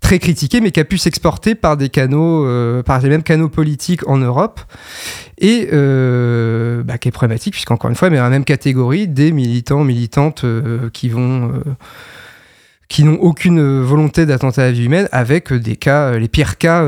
très 0.00 0.18
critiqué, 0.18 0.60
mais 0.60 0.72
qui 0.72 0.80
a 0.80 0.84
pu 0.84 0.98
s'exporter 0.98 1.54
par 1.54 1.76
des 1.76 1.88
canaux, 1.88 2.46
par 2.82 3.00
les 3.00 3.08
mêmes 3.08 3.22
canaux 3.22 3.48
politiques 3.48 4.06
en 4.08 4.18
Europe, 4.18 4.60
et 5.38 5.68
bah, 5.70 6.98
qui 6.98 7.08
est 7.08 7.12
problématique, 7.12 7.54
puisqu'encore 7.54 7.88
une 7.88 7.96
fois, 7.96 8.10
mais 8.10 8.16
dans 8.16 8.24
la 8.24 8.30
même 8.30 8.44
catégorie, 8.44 9.06
des 9.06 9.30
militants, 9.30 9.84
militantes 9.84 10.44
qui 10.92 11.08
vont 11.08 11.52
qui 12.88 13.04
n'ont 13.04 13.18
aucune 13.20 13.80
volonté 13.80 14.26
d'attentat 14.26 14.62
à 14.62 14.66
la 14.66 14.72
vie 14.72 14.84
humaine, 14.84 15.08
avec 15.12 15.52
des 15.52 15.76
cas, 15.76 16.18
les 16.18 16.28
pires 16.28 16.58
cas 16.58 16.84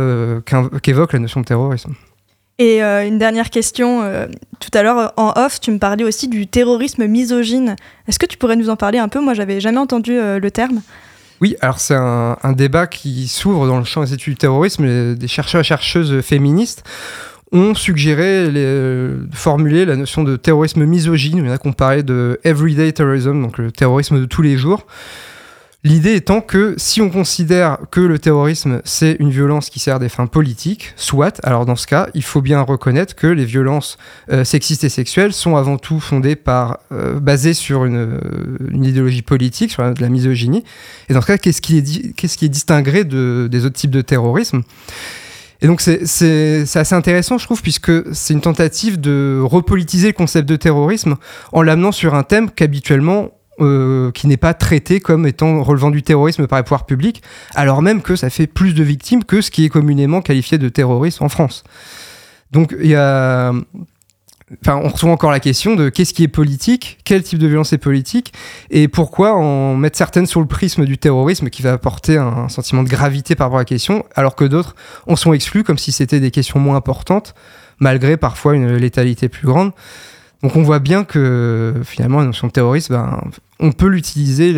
qu'évoque 0.83 1.13
la 1.13 1.19
notion 1.19 1.41
de 1.41 1.47
terrorisme. 1.47 1.95
Et 2.59 2.83
euh, 2.83 3.07
une 3.07 3.19
dernière 3.19 3.51
question, 3.51 4.03
euh, 4.03 4.27
tout 4.61 4.71
à 4.73 4.83
l'heure 4.83 5.13
en 5.17 5.33
off, 5.37 5.61
tu 5.61 5.71
me 5.71 5.79
parlais 5.79 6.05
aussi 6.05 6.27
du 6.27 6.47
terrorisme 6.47 7.07
misogyne. 7.07 7.77
Est-ce 8.09 8.19
que 8.19 8.25
tu 8.25 8.39
pourrais 8.39 8.57
nous 8.57 8.71
en 8.71 8.77
parler 8.77 8.99
un 8.99 9.09
peu? 9.09 9.21
Moi, 9.21 9.35
j'avais 9.35 9.61
jamais 9.61 9.79
entendu 9.79 10.13
euh, 10.13 10.39
le 10.39 10.51
terme. 10.51 10.81
Oui, 11.43 11.55
alors 11.61 11.79
c'est 11.79 11.95
un, 11.95 12.53
débat 12.53 12.87
qui 12.87 13.29
s'ouvre 13.29 13.67
dans 13.67 13.77
le 13.77 13.85
champ 13.85 14.03
des 14.03 14.15
études 14.15 14.35
du 14.35 14.39
terrorisme. 14.39 15.15
des 15.15 15.29
chercheurs 15.29 15.61
et 15.61 15.65
chercheuses 15.65 16.23
féministes 16.23 16.83
ont 17.53 17.75
suggéré 17.75 18.49
de 18.49 19.29
formuler 19.35 19.85
la 19.85 19.97
notion 19.97 20.23
de 20.23 20.37
terrorisme 20.37 20.87
misogyne. 20.87 21.37
Il 21.37 21.47
y 21.47 21.51
en 21.51 21.79
a 21.79 22.03
de 22.03 22.41
everyday 22.43 22.91
terrorism, 22.91 23.43
donc 23.43 23.59
le 23.59 23.71
terrorisme 23.71 24.19
de 24.19 24.25
tous 24.25 24.41
les 24.41 24.57
jours. 24.57 24.87
L'idée 25.87 26.17
étant 26.17 26.41
que 26.41 26.75
si 26.79 27.01
on 27.01 27.11
considère 27.11 27.79
que 27.93 28.01
le 28.01 28.19
terrorisme 28.19 28.81
c'est 28.83 29.17
une 29.21 29.31
violence 29.31 29.71
qui 29.71 29.79
sert 29.79 30.01
des 30.01 30.09
fins 30.09 30.27
politiques, 30.27 30.93
soit, 30.97 31.39
alors 31.45 31.65
dans 31.65 31.77
ce 31.77 31.87
cas, 31.87 32.09
il 32.13 32.25
faut 32.25 32.41
bien 32.41 32.61
reconnaître 32.61 33.15
que 33.15 33.29
les 33.29 33.45
violences 33.45 33.97
euh, 34.33 34.43
sexistes 34.43 34.83
et 34.83 34.89
sexuelles 34.89 35.33
sont 35.33 35.55
avant 35.55 35.79
tout 35.79 36.01
fondées 36.01 36.35
par, 36.35 36.81
euh, 36.91 37.21
basées 37.21 37.55
sur 37.55 37.85
une, 37.85 38.19
idéologie 38.73 39.23
politique, 39.23 39.71
sur 39.71 39.95
de 39.95 40.03
la 40.03 40.09
misogynie. 40.09 40.65
Et 41.09 41.15
dans 41.15 41.21
ce 41.21 41.29
cas, 41.29 41.39
qu'est-ce 41.39 41.63
qui 41.63 41.79
est, 41.79 42.13
qu'est-ce 42.17 42.37
qui 42.37 42.47
est 42.47 42.49
distingué 42.49 43.05
de, 43.05 43.47
des 43.49 43.65
autres 43.65 43.77
types 43.77 43.93
de 43.93 44.01
terrorisme? 44.01 44.63
Et 45.63 45.69
donc 45.69 45.81
c'est 45.81 46.63
assez 46.75 46.95
intéressant, 46.97 47.39
je 47.39 47.45
trouve, 47.45 47.63
puisque 47.63 47.93
c'est 48.13 48.35
une 48.35 48.41
tentative 48.41 49.01
de 49.01 49.41
repolitiser 49.41 50.09
le 50.09 50.15
concept 50.15 50.49
de 50.49 50.57
terrorisme 50.57 51.15
en 51.53 51.63
l'amenant 51.63 51.93
sur 51.93 52.17
un 52.17 52.25
thème 52.25 52.51
qu'habituellement 52.51 53.31
euh, 53.61 54.11
qui 54.13 54.27
n'est 54.27 54.37
pas 54.37 54.55
traité 54.55 55.01
comme 55.01 55.27
étant 55.27 55.63
relevant 55.63 55.91
du 55.91 56.03
terrorisme 56.03 56.47
par 56.47 56.59
les 56.59 56.63
pouvoirs 56.63 56.87
publics, 56.87 57.23
alors 57.55 57.83
même 57.83 58.03
que 58.03 58.17
ça 58.17 58.31
fait 58.31 58.47
plus 58.47 58.75
de 58.75 58.83
victimes 58.83 59.25
que 59.25 59.41
ce 59.41 59.51
qui 59.51 59.65
est 59.65 59.69
communément 59.69 60.21
qualifié 60.21 60.59
de 60.59 60.69
terrorisme 60.69 61.25
en 61.25 61.29
France. 61.29 61.65
Donc 62.53 62.75
on 64.69 64.89
retrouve 64.89 65.11
encore 65.11 65.31
la 65.31 65.41
question 65.41 65.75
de 65.75 65.89
qu'est-ce 65.89 66.15
qui 66.15 66.23
est 66.23 66.29
politique, 66.29 66.99
quel 67.05 67.23
type 67.23 67.39
de 67.39 67.47
violence 67.47 67.73
est 67.73 67.79
politique, 67.79 68.33
et 68.71 68.89
pourquoi 68.89 69.35
en 69.35 69.75
mettre 69.75 69.99
certaines 69.99 70.27
sur 70.27 70.41
le 70.41 70.47
prisme 70.47 70.85
du 70.85 70.99
terrorisme 70.99 71.51
qui 71.51 71.63
va 71.63 71.73
apporter 71.73 72.17
un, 72.17 72.49
sentiment 72.49 72.83
de 72.83 72.89
gravité 72.89 73.35
par 73.35 73.49
rapport 73.49 73.59
à 73.59 73.63
la 73.63 73.67
question, 73.67 74.05
alors 74.15 74.37
que 74.37 74.45
d'autres 74.45 74.75
en 75.07 75.17
sont 75.17 75.33
exclus 75.33 75.65
comme 75.65 75.79
si 75.79 75.93
c'était 75.93 76.21
des 76.21 76.31
questions 76.31 76.61
moins 76.61 76.77
importantes, 76.77 77.35
malgré 77.79 78.17
parfois 78.17 78.55
une 78.55 78.77
létalité 78.77 79.29
plus 79.29 79.47
grande. 79.47 79.73
Donc 80.47 80.55
on 80.55 80.63
voit 80.63 80.79
bien 80.79 81.03
que 81.03 81.75
finalement 81.83 82.21
la 82.21 82.27
notion 82.27 82.47
de 82.47 82.53
terrorisme, 82.53 82.95
ben, 82.95 83.21
on 83.59 83.73
peut 83.73 83.89
l'utiliser, 83.89 84.55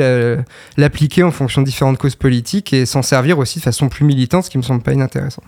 l'appliquer 0.77 1.23
en 1.23 1.31
fonction 1.31 1.63
de 1.63 1.67
différentes 1.67 1.97
causes 1.97 2.15
politiques 2.15 2.75
et 2.75 2.85
s'en 2.85 3.01
servir 3.01 3.39
aussi 3.39 3.59
de 3.59 3.65
façon 3.65 3.89
plus 3.89 4.05
militante, 4.05 4.45
ce 4.45 4.51
qui 4.51 4.59
me 4.59 4.63
semble 4.63 4.83
pas 4.83 4.93
inintéressant. 4.93 5.43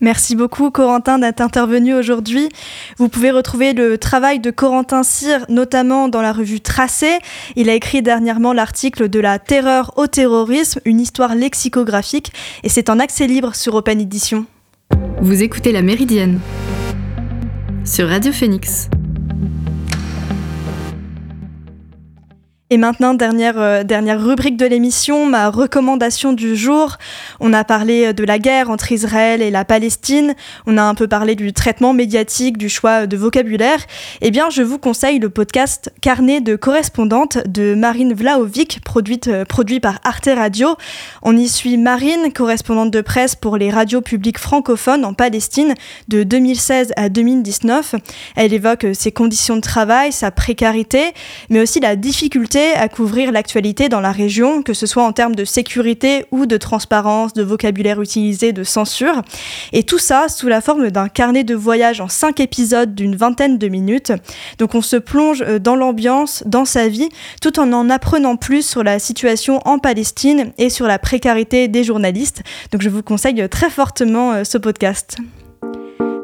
Merci 0.00 0.34
beaucoup 0.34 0.72
Corentin 0.72 1.20
d'être 1.20 1.40
intervenu 1.40 1.94
aujourd'hui. 1.94 2.48
Vous 2.96 3.08
pouvez 3.08 3.30
retrouver 3.30 3.72
le 3.72 3.98
travail 3.98 4.40
de 4.40 4.50
Corentin 4.50 5.04
Cyr 5.04 5.44
notamment 5.48 6.08
dans 6.08 6.22
la 6.22 6.32
revue 6.32 6.60
Tracé. 6.60 7.20
Il 7.54 7.70
a 7.70 7.74
écrit 7.74 8.02
dernièrement 8.02 8.52
l'article 8.52 9.08
de 9.08 9.20
la 9.20 9.38
terreur 9.38 9.92
au 9.96 10.08
terrorisme, 10.08 10.80
une 10.86 10.98
histoire 10.98 11.36
lexicographique 11.36 12.32
et 12.64 12.68
c'est 12.68 12.90
en 12.90 12.98
accès 12.98 13.28
libre 13.28 13.54
sur 13.54 13.76
Open 13.76 14.00
Edition. 14.00 14.44
Vous 15.20 15.40
écoutez 15.40 15.70
La 15.70 15.82
Méridienne 15.82 16.40
sur 17.84 18.08
Radio 18.08 18.32
Phoenix. 18.32 18.90
Et 22.70 22.76
maintenant, 22.76 23.14
dernière, 23.14 23.58
euh, 23.58 23.82
dernière 23.82 24.22
rubrique 24.22 24.58
de 24.58 24.66
l'émission, 24.66 25.24
ma 25.24 25.48
recommandation 25.48 26.34
du 26.34 26.54
jour. 26.54 26.98
On 27.40 27.54
a 27.54 27.64
parlé 27.64 28.12
de 28.12 28.24
la 28.24 28.38
guerre 28.38 28.68
entre 28.68 28.92
Israël 28.92 29.40
et 29.40 29.50
la 29.50 29.64
Palestine. 29.64 30.34
On 30.66 30.76
a 30.76 30.82
un 30.82 30.94
peu 30.94 31.08
parlé 31.08 31.34
du 31.34 31.54
traitement 31.54 31.94
médiatique, 31.94 32.58
du 32.58 32.68
choix 32.68 33.06
de 33.06 33.16
vocabulaire. 33.16 33.78
Eh 34.20 34.30
bien, 34.30 34.50
je 34.50 34.60
vous 34.60 34.78
conseille 34.78 35.18
le 35.18 35.30
podcast 35.30 35.90
Carnet 36.02 36.42
de 36.42 36.56
correspondante 36.56 37.38
de 37.48 37.74
Marine 37.74 38.12
Vlaovic, 38.12 38.80
produite, 38.84 39.28
euh, 39.28 39.46
produit 39.46 39.80
par 39.80 39.98
Arte 40.04 40.28
Radio. 40.36 40.76
On 41.22 41.38
y 41.38 41.48
suit 41.48 41.78
Marine, 41.78 42.34
correspondante 42.34 42.90
de 42.90 43.00
presse 43.00 43.34
pour 43.34 43.56
les 43.56 43.70
radios 43.70 44.02
publiques 44.02 44.38
francophones 44.38 45.06
en 45.06 45.14
Palestine 45.14 45.72
de 46.08 46.22
2016 46.22 46.92
à 46.96 47.08
2019. 47.08 47.94
Elle 48.36 48.52
évoque 48.52 48.84
euh, 48.84 48.92
ses 48.92 49.10
conditions 49.10 49.56
de 49.56 49.62
travail, 49.62 50.12
sa 50.12 50.30
précarité, 50.30 51.14
mais 51.48 51.60
aussi 51.62 51.80
la 51.80 51.96
difficulté 51.96 52.57
à 52.74 52.88
couvrir 52.88 53.32
l'actualité 53.32 53.88
dans 53.88 54.00
la 54.00 54.12
région, 54.12 54.62
que 54.62 54.74
ce 54.74 54.86
soit 54.86 55.04
en 55.04 55.12
termes 55.12 55.34
de 55.34 55.44
sécurité 55.44 56.24
ou 56.30 56.46
de 56.46 56.56
transparence, 56.56 57.32
de 57.32 57.42
vocabulaire 57.42 58.00
utilisé, 58.00 58.52
de 58.52 58.64
censure. 58.64 59.22
Et 59.72 59.82
tout 59.82 59.98
ça 59.98 60.28
sous 60.28 60.48
la 60.48 60.60
forme 60.60 60.90
d'un 60.90 61.08
carnet 61.08 61.44
de 61.44 61.54
voyage 61.54 62.00
en 62.00 62.08
cinq 62.08 62.40
épisodes 62.40 62.94
d'une 62.94 63.16
vingtaine 63.16 63.58
de 63.58 63.68
minutes. 63.68 64.12
Donc 64.58 64.74
on 64.74 64.82
se 64.82 64.96
plonge 64.96 65.42
euh, 65.42 65.58
dans 65.58 65.76
l'ambiance, 65.76 66.42
dans 66.46 66.64
sa 66.64 66.88
vie, 66.88 67.08
tout 67.40 67.58
en 67.60 67.72
en 67.72 67.90
apprenant 67.90 68.36
plus 68.36 68.66
sur 68.66 68.82
la 68.82 68.98
situation 68.98 69.60
en 69.64 69.78
Palestine 69.78 70.52
et 70.58 70.70
sur 70.70 70.86
la 70.86 70.98
précarité 70.98 71.68
des 71.68 71.84
journalistes. 71.84 72.42
Donc 72.72 72.82
je 72.82 72.88
vous 72.88 73.02
conseille 73.02 73.48
très 73.48 73.70
fortement 73.70 74.32
euh, 74.32 74.44
ce 74.44 74.58
podcast. 74.58 75.16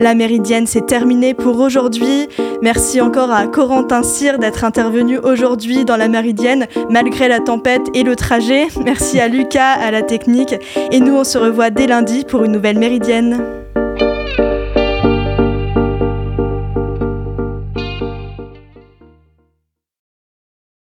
La 0.00 0.14
Méridienne, 0.14 0.66
c'est 0.66 0.86
terminé 0.86 1.34
pour 1.34 1.60
aujourd'hui. 1.60 2.28
Merci 2.62 3.00
encore 3.00 3.30
à 3.30 3.46
Corentin 3.46 4.02
Cyr 4.02 4.38
d'être 4.38 4.64
intervenu 4.64 5.18
aujourd'hui 5.18 5.84
dans 5.84 5.96
la 5.96 6.08
Méridienne, 6.08 6.66
malgré 6.90 7.28
la 7.28 7.40
tempête 7.40 7.86
et 7.94 8.02
le 8.02 8.16
trajet. 8.16 8.66
Merci 8.84 9.20
à 9.20 9.28
Lucas, 9.28 9.72
à 9.72 9.90
la 9.90 10.02
technique. 10.02 10.54
Et 10.90 11.00
nous, 11.00 11.14
on 11.14 11.24
se 11.24 11.38
revoit 11.38 11.70
dès 11.70 11.86
lundi 11.86 12.24
pour 12.24 12.44
une 12.44 12.52
nouvelle 12.52 12.78
Méridienne. 12.78 13.63